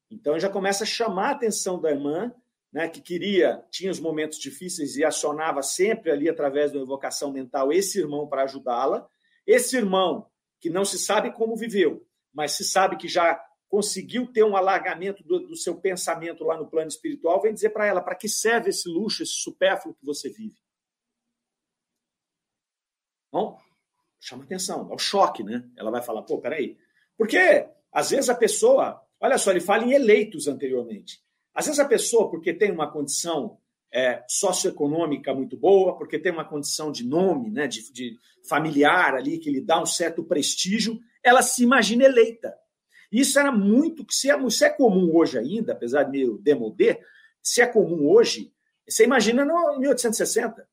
[0.09, 2.33] Então já começa a chamar a atenção da irmã,
[2.71, 7.73] né, que queria, tinha os momentos difíceis e acionava sempre ali através da evocação mental
[7.73, 9.07] esse irmão para ajudá-la.
[9.45, 10.29] Esse irmão
[10.59, 15.23] que não se sabe como viveu, mas se sabe que já conseguiu ter um alargamento
[15.23, 18.69] do, do seu pensamento lá no plano espiritual, vem dizer para ela: para que serve
[18.69, 20.57] esse luxo, esse supérfluo que você vive?
[23.31, 23.59] Bom,
[24.19, 25.69] chama atenção, é o choque, né?
[25.75, 26.77] Ela vai falar: pô, peraí.
[27.17, 31.23] Porque às vezes a pessoa, olha só, ele fala em eleitos anteriormente.
[31.53, 33.59] Às vezes a pessoa, porque tem uma condição
[33.95, 38.19] é, socioeconômica muito boa, porque tem uma condição de nome, né, de, de
[38.49, 42.53] familiar ali, que lhe dá um certo prestígio, ela se imagina eleita.
[43.09, 46.99] Isso era muito, se é, se é comum hoje ainda, apesar de meio demodê,
[47.41, 48.53] se é comum hoje,
[48.85, 50.67] você imagina no, em 1860.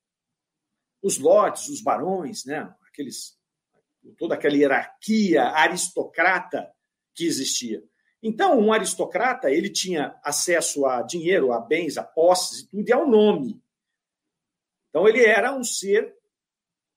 [1.01, 3.39] Os lords, os barões, né, aqueles,
[4.19, 6.69] toda aquela hierarquia aristocrata
[7.15, 7.85] que existia.
[8.23, 12.93] Então, um aristocrata, ele tinha acesso a dinheiro, a bens, a posses e tudo, e
[12.93, 13.61] ao nome.
[14.91, 16.15] Então, ele era um ser,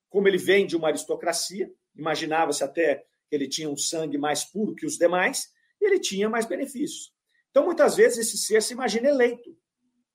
[0.07, 4.75] como ele vem de uma aristocracia, imaginava-se até que ele tinha um sangue mais puro
[4.75, 5.49] que os demais,
[5.81, 7.11] e ele tinha mais benefícios.
[7.49, 9.57] Então, muitas vezes, esse ser se imagina eleito.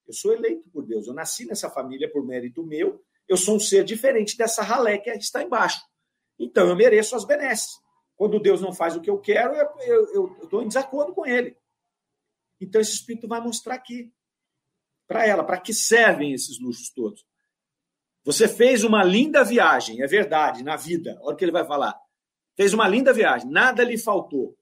[0.07, 3.61] Eu sou eleito por Deus, eu nasci nessa família por mérito meu, eu sou um
[3.61, 5.81] ser diferente dessa ralé que está embaixo.
[6.39, 7.71] Então, eu mereço as benesses.
[8.21, 11.57] Quando Deus não faz o que eu quero, eu estou em desacordo com ele.
[12.61, 14.13] Então, esse Espírito vai mostrar aqui
[15.09, 17.27] para ela, para que servem esses luxos todos.
[18.23, 21.19] Você fez uma linda viagem, é verdade, na vida.
[21.23, 21.99] Olha o que ele vai falar.
[22.55, 24.55] Fez uma linda viagem, nada lhe faltou.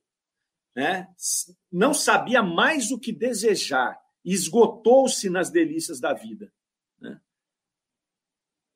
[0.73, 1.13] Né?
[1.69, 6.55] Não sabia mais o que desejar, esgotou-se nas delícias da vida.
[7.01, 7.21] Né?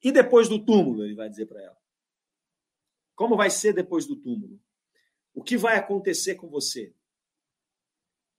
[0.02, 1.78] E depois do túmulo, ele vai dizer para ela.
[3.14, 4.60] Como vai ser depois do túmulo?
[5.34, 6.94] O que vai acontecer com você?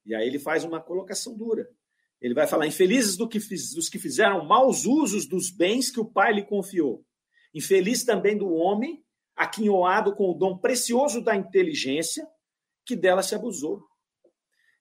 [0.05, 1.69] E aí ele faz uma colocação dura.
[2.21, 5.99] Ele vai falar: infelizes do que fiz, dos que fizeram maus usos dos bens que
[5.99, 7.05] o pai lhe confiou.
[7.53, 9.03] Infeliz também do homem
[9.35, 12.27] aquinhoado com o dom precioso da inteligência,
[12.85, 13.83] que dela se abusou.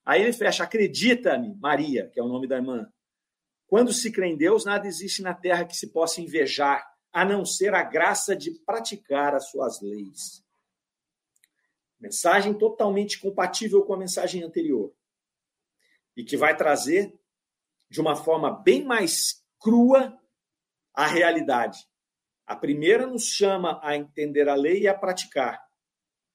[0.05, 2.89] Aí ele fecha: Acredita-me, Maria, que é o nome da irmã.
[3.67, 7.45] Quando se crê em Deus, nada existe na terra que se possa invejar, a não
[7.45, 10.42] ser a graça de praticar as suas leis.
[12.03, 14.93] Mensagem totalmente compatível com a mensagem anterior.
[16.17, 17.17] E que vai trazer,
[17.89, 20.19] de uma forma bem mais crua,
[20.93, 21.87] a realidade.
[22.45, 25.65] A primeira nos chama a entender a lei e a praticar,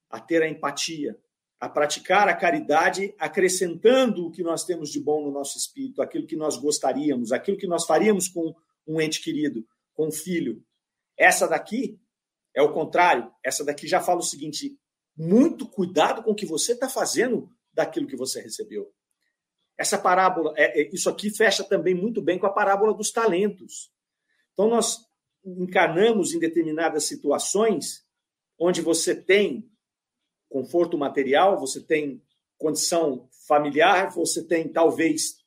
[0.09, 1.19] a ter a empatia,
[1.59, 6.25] a praticar a caridade, acrescentando o que nós temos de bom no nosso espírito, aquilo
[6.25, 8.55] que nós gostaríamos, aquilo que nós faríamos com
[8.87, 10.63] um ente querido, com um filho.
[11.17, 11.99] Essa daqui
[12.55, 13.29] é o contrário.
[13.43, 14.79] Essa daqui já fala o seguinte:
[15.17, 18.93] muito cuidado com o que você está fazendo daquilo que você recebeu.
[19.77, 23.91] Essa parábola, é, é, isso aqui fecha também muito bem com a parábola dos talentos.
[24.53, 24.99] Então, nós
[25.43, 28.05] encarnamos em determinadas situações
[28.59, 29.69] onde você tem
[30.49, 32.21] conforto material, você tem
[32.57, 35.37] condição familiar, você tem talvez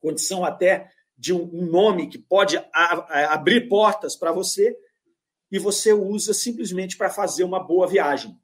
[0.00, 4.76] condição até de um, nome que pode abrir portas para você,
[5.52, 8.38] e você usa simplesmente para fazer uma boa viagem.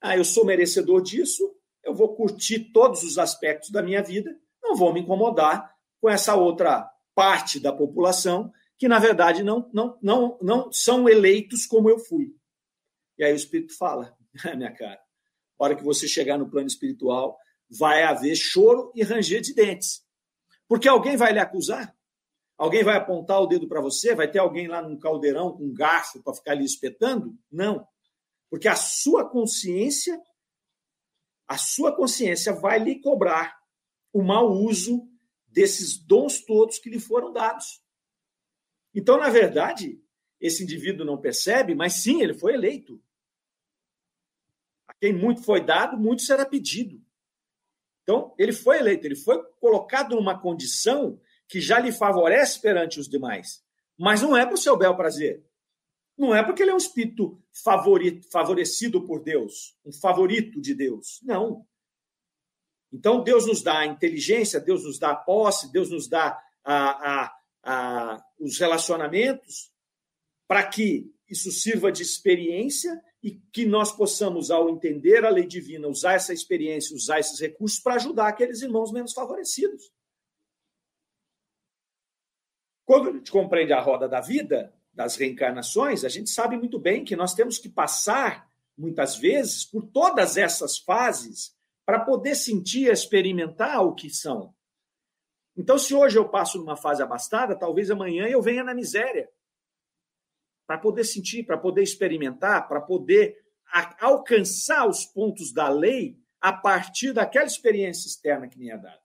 [0.00, 4.74] Ah, eu sou merecedor disso, eu vou curtir todos os aspectos da minha vida, não
[4.74, 10.38] vou me incomodar com essa outra parte da população que, na verdade, não, não, não,
[10.40, 12.34] não são eleitos como eu fui.
[13.18, 14.16] E aí o Espírito fala,
[14.56, 14.98] minha cara,
[15.58, 17.36] a hora que você chegar no plano espiritual,
[17.70, 20.02] vai haver choro e ranger de dentes.
[20.66, 21.94] Porque alguém vai lhe acusar,
[22.56, 25.74] alguém vai apontar o dedo para você, vai ter alguém lá num caldeirão com um
[25.74, 27.36] garfo para ficar lhe espetando?
[27.52, 27.86] Não.
[28.50, 30.20] Porque a sua consciência,
[31.46, 33.58] a sua consciência vai lhe cobrar
[34.12, 35.08] o mau uso
[35.46, 37.80] desses dons todos que lhe foram dados.
[38.92, 40.02] Então, na verdade,
[40.40, 43.00] esse indivíduo não percebe, mas sim, ele foi eleito.
[44.88, 47.00] A quem muito foi dado, muito será pedido.
[48.02, 53.08] Então, ele foi eleito, ele foi colocado numa condição que já lhe favorece perante os
[53.08, 53.64] demais.
[53.96, 55.44] Mas não é para o seu bel prazer.
[56.20, 61.18] Não é porque ele é um espírito favorito, favorecido por Deus, um favorito de Deus.
[61.22, 61.66] Não.
[62.92, 67.12] Então, Deus nos dá a inteligência, Deus nos dá a posse, Deus nos dá a,
[67.24, 69.72] a, a, os relacionamentos
[70.46, 75.88] para que isso sirva de experiência e que nós possamos, ao entender a lei divina,
[75.88, 79.90] usar essa experiência, usar esses recursos para ajudar aqueles irmãos menos favorecidos.
[82.84, 87.02] Quando a gente compreende a roda da vida, das reencarnações, a gente sabe muito bem
[87.02, 88.46] que nós temos que passar,
[88.76, 94.54] muitas vezes, por todas essas fases para poder sentir, experimentar o que são.
[95.56, 99.30] Então, se hoje eu passo numa fase abastada, talvez amanhã eu venha na miséria.
[100.66, 103.42] Para poder sentir, para poder experimentar, para poder
[104.00, 109.00] alcançar os pontos da lei a partir daquela experiência externa que me é dada.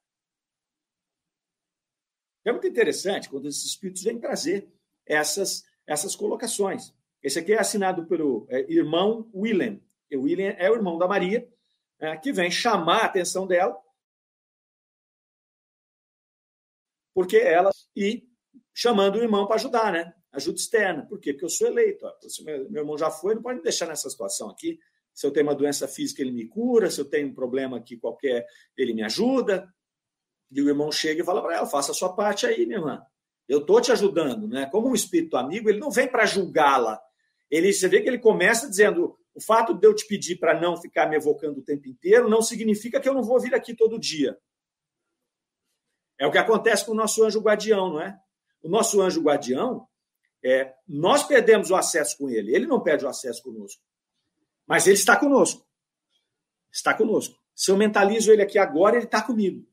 [2.43, 4.69] É muito interessante quando esses espíritos vêm trazer
[5.05, 6.93] essas essas colocações.
[7.21, 9.79] Esse aqui é assinado pelo é, irmão William.
[10.13, 11.47] O William é o irmão da Maria,
[11.99, 13.75] é, que vem chamar a atenção dela,
[17.13, 18.27] porque ela e
[18.73, 20.13] chamando o irmão para ajudar, né?
[20.33, 21.05] Ajuda externa.
[21.05, 21.31] Por quê?
[21.31, 22.05] Porque eu sou eleito.
[22.43, 24.77] Meu, meu irmão já foi, não pode me deixar nessa situação aqui.
[25.13, 26.91] Se eu tenho uma doença física, ele me cura.
[26.91, 28.45] Se eu tenho um problema aqui qualquer,
[28.77, 29.73] ele me ajuda.
[30.51, 33.01] E o irmão chega e fala para ela: faça a sua parte aí, minha irmã.
[33.47, 34.65] Eu estou te ajudando, né?
[34.67, 36.99] Como um espírito amigo, ele não vem para julgá-la.
[37.49, 40.77] Ele, você vê que ele começa dizendo: o fato de eu te pedir para não
[40.77, 43.99] ficar me evocando o tempo inteiro não significa que eu não vou vir aqui todo
[43.99, 44.37] dia.
[46.17, 48.17] É o que acontece com o nosso anjo guardião, não é?
[48.63, 49.87] O nosso anjo guardião,
[50.43, 52.55] é, nós perdemos o acesso com ele.
[52.55, 53.81] Ele não perde o acesso conosco.
[54.65, 55.67] Mas ele está conosco.
[56.71, 57.37] Está conosco.
[57.53, 59.67] Se eu mentalizo ele aqui agora, ele está comigo.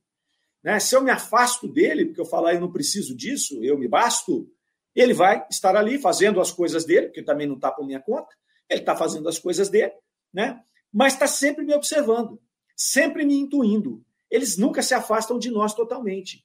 [0.63, 0.79] Né?
[0.79, 4.51] Se eu me afasto dele, porque eu falar eu não preciso disso, eu me basto,
[4.95, 8.35] ele vai estar ali fazendo as coisas dele, porque também não está por minha conta,
[8.69, 9.93] ele está fazendo as coisas dele,
[10.33, 10.63] né?
[10.93, 12.41] mas está sempre me observando,
[12.77, 14.05] sempre me intuindo.
[14.31, 16.45] Eles nunca se afastam de nós totalmente.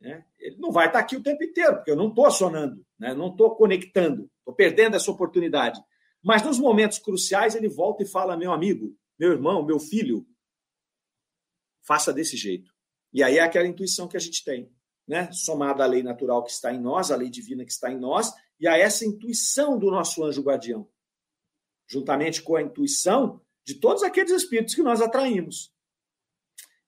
[0.00, 0.24] Né?
[0.38, 3.14] Ele não vai estar aqui o tempo inteiro, porque eu não estou acionando, né?
[3.14, 5.80] não estou conectando, estou perdendo essa oportunidade.
[6.22, 10.26] Mas nos momentos cruciais ele volta e fala: meu amigo, meu irmão, meu filho,
[11.82, 12.75] faça desse jeito.
[13.16, 14.70] E aí é aquela intuição que a gente tem,
[15.08, 15.32] né?
[15.32, 18.30] Somada à lei natural que está em nós, a lei divina que está em nós,
[18.60, 20.86] e a essa intuição do nosso anjo guardião,
[21.88, 25.72] juntamente com a intuição de todos aqueles espíritos que nós atraímos.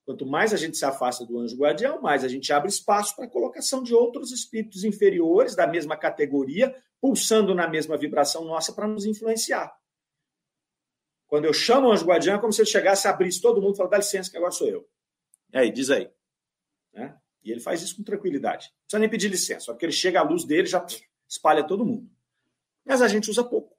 [0.05, 3.25] Quanto mais a gente se afasta do anjo guardião, mais a gente abre espaço para
[3.25, 8.87] a colocação de outros espíritos inferiores da mesma categoria, pulsando na mesma vibração nossa para
[8.87, 9.75] nos influenciar.
[11.27, 13.77] Quando eu chamo o anjo guardião, é como se ele chegasse, abrisse todo mundo e
[13.79, 14.87] falasse, dá licença que agora sou eu.
[15.55, 16.18] E aí, diz aí.
[16.93, 17.17] Né?
[17.43, 18.67] E ele faz isso com tranquilidade.
[18.67, 20.85] Não precisa nem pedir licença, porque ele chega à luz dele já
[21.29, 22.11] espalha todo mundo.
[22.85, 23.77] Mas a gente usa pouco.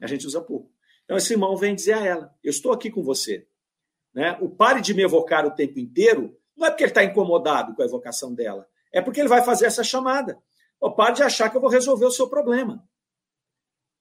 [0.00, 0.72] A gente usa pouco.
[1.04, 3.46] Então esse irmão vem dizer a ela: Eu estou aqui com você.
[4.12, 4.36] Né?
[4.40, 7.82] O pare de me evocar o tempo inteiro não é porque ele está incomodado com
[7.82, 10.42] a evocação dela, é porque ele vai fazer essa chamada.
[10.80, 12.86] O pare de achar que eu vou resolver o seu problema.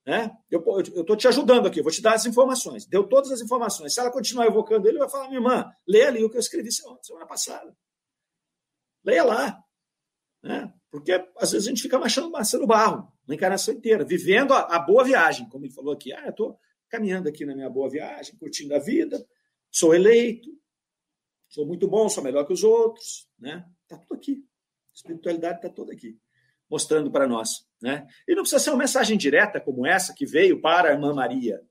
[0.05, 0.31] Né?
[0.51, 2.85] Eu estou te ajudando aqui, vou te dar as informações.
[2.85, 3.93] Deu todas as informações.
[3.93, 6.69] Se ela continuar evocando ele, vai falar: minha irmã, leia ali o que eu escrevi
[6.71, 7.75] semana passada.
[9.05, 9.63] Leia lá.
[10.43, 10.73] Né?
[10.89, 14.79] Porque às vezes a gente fica machando no barro, na encarnação inteira, vivendo a, a
[14.79, 16.11] boa viagem, como ele falou aqui.
[16.13, 19.25] Ah, eu estou caminhando aqui na minha boa viagem, curtindo a vida,
[19.69, 20.49] sou eleito,
[21.47, 23.29] sou muito bom, sou melhor que os outros.
[23.37, 23.65] Né?
[23.83, 24.43] Está tudo aqui.
[24.91, 26.19] A espiritualidade está toda aqui
[26.69, 27.67] mostrando para nós.
[27.81, 28.07] Né?
[28.27, 31.61] E não precisa ser uma mensagem direta como essa que veio para a irmã Maria.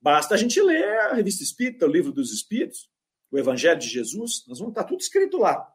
[0.00, 2.90] Basta a gente ler a revista Espírita, o livro dos Espíritos,
[3.34, 5.68] o Evangelho de Jesus, nós vamos estar tudo escrito lá.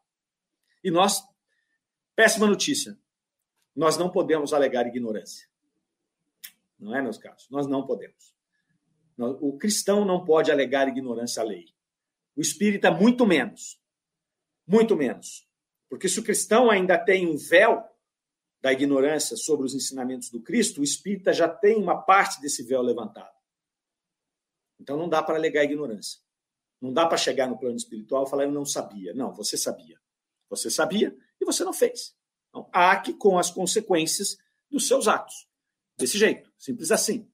[0.82, 1.22] E nós,
[2.16, 2.97] péssima notícia,
[3.76, 5.45] nós não podemos alegar ignorância.
[6.80, 7.49] Não é, meus caros?
[7.49, 8.34] Nós não podemos.
[9.18, 11.66] O cristão não pode alegar ignorância à lei.
[12.34, 13.78] O espírita, muito menos.
[14.66, 15.45] Muito menos.
[15.89, 17.84] Porque se o cristão ainda tem um véu
[18.62, 22.82] da ignorância sobre os ensinamentos do Cristo, o espírita já tem uma parte desse véu
[22.82, 23.36] levantado.
[24.80, 26.22] Então não dá para alegar ignorância.
[26.82, 29.13] Não dá para chegar no plano espiritual e falar eu não sabia.
[29.13, 29.99] Não, você sabia.
[30.49, 32.15] Você sabia e você não fez.
[32.49, 32.69] Então,
[33.03, 34.38] que com as consequências
[34.69, 35.47] dos seus atos.
[35.97, 37.30] Desse jeito, simples assim.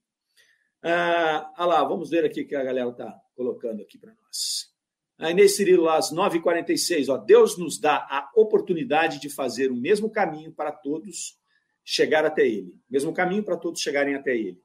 [0.82, 4.74] Ah, ah lá, vamos ver aqui o que a galera está colocando aqui para nós.
[5.18, 10.10] A Inês Cirilo, às 9h46, ó, Deus nos dá a oportunidade de fazer o mesmo
[10.10, 11.38] caminho para todos
[11.82, 12.78] chegar até Ele.
[12.90, 14.60] Mesmo caminho para todos chegarem até Ele.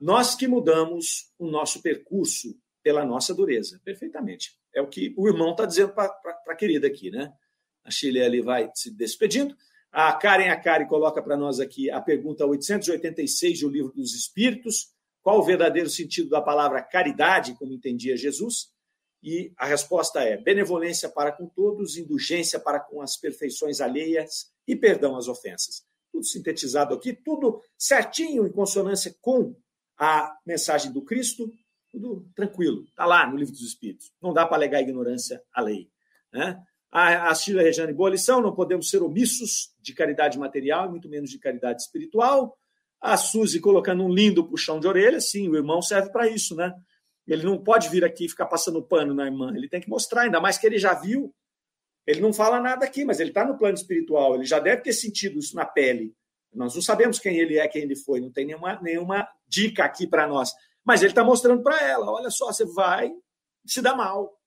[0.00, 3.80] Nós que mudamos o nosso percurso pela nossa dureza.
[3.84, 4.56] Perfeitamente.
[4.74, 6.12] É o que o irmão está dizendo para
[6.48, 7.32] a querida aqui, né?
[7.84, 9.56] A Chile ali vai se despedindo.
[9.90, 14.92] A Karen Akari coloca para nós aqui a pergunta 886 do Livro dos Espíritos.
[15.20, 18.72] Qual o verdadeiro sentido da palavra caridade, como entendia Jesus?
[19.22, 24.74] E a resposta é benevolência para com todos, indulgência para com as perfeições alheias e
[24.74, 25.84] perdão às ofensas.
[26.10, 29.54] Tudo sintetizado aqui, tudo certinho, em consonância com
[29.96, 31.52] a mensagem do Cristo,
[31.92, 32.84] tudo tranquilo.
[32.88, 34.10] Está lá no Livro dos Espíritos.
[34.20, 35.88] Não dá para alegar ignorância à lei.
[36.32, 36.58] Né?
[36.90, 41.08] A, a Sheila Rejane, boa lição, não podemos ser omissos de caridade material e muito
[41.08, 42.56] menos de caridade espiritual.
[43.00, 46.72] A Suzy colocando um lindo puxão de orelha, sim, o irmão serve para isso, né?
[47.26, 49.52] Ele não pode vir aqui e ficar passando pano na irmã.
[49.54, 51.34] Ele tem que mostrar, ainda mais que ele já viu.
[52.06, 54.34] Ele não fala nada aqui, mas ele está no plano espiritual.
[54.34, 56.14] Ele já deve ter sentido isso na pele.
[56.52, 58.20] Nós não sabemos quem ele é, quem ele foi.
[58.20, 60.52] Não tem nenhuma, nenhuma dica aqui para nós.
[60.84, 63.12] Mas ele está mostrando para ela: olha só, você vai
[63.64, 64.38] se dar mal.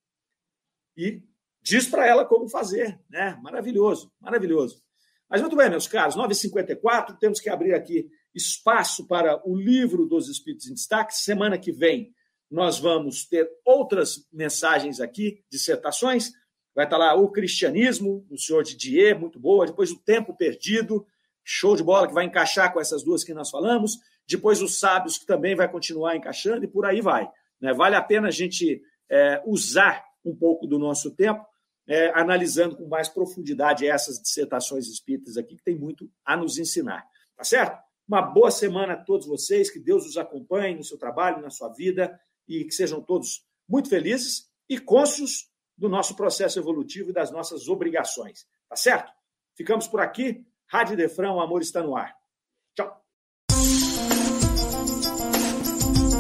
[0.98, 1.22] E
[1.62, 3.00] diz para ela como fazer.
[3.10, 3.38] Né?
[3.42, 4.84] Maravilhoso, maravilhoso.
[5.30, 10.30] Mas muito bem, meus caros, 9h54, temos que abrir aqui espaço para o livro dos
[10.30, 11.16] Espíritos em Destaque.
[11.16, 12.14] Semana que vem
[12.50, 16.32] nós vamos ter outras mensagens aqui, dissertações.
[16.76, 19.66] Vai estar lá o cristianismo, o senhor Didier, muito boa.
[19.66, 21.06] Depois o tempo perdido,
[21.44, 23.98] show de bola, que vai encaixar com essas duas que nós falamos.
[24.28, 27.30] Depois os sábios, que também vai continuar encaixando, e por aí vai.
[27.60, 27.74] Né?
[27.74, 31.46] Vale a pena a gente é, usar um pouco do nosso tempo,
[31.88, 37.06] é, analisando com mais profundidade essas dissertações espíritas aqui, que tem muito a nos ensinar.
[37.38, 37.80] Tá certo?
[38.08, 41.70] Uma boa semana a todos vocês, que Deus os acompanhe no seu trabalho, na sua
[41.70, 47.32] vida e que sejam todos muito felizes e cônscios do nosso processo evolutivo e das
[47.32, 48.48] nossas obrigações.
[48.70, 49.12] Tá certo?
[49.56, 50.46] Ficamos por aqui.
[50.68, 52.16] Rádio Defrão, o amor está no ar.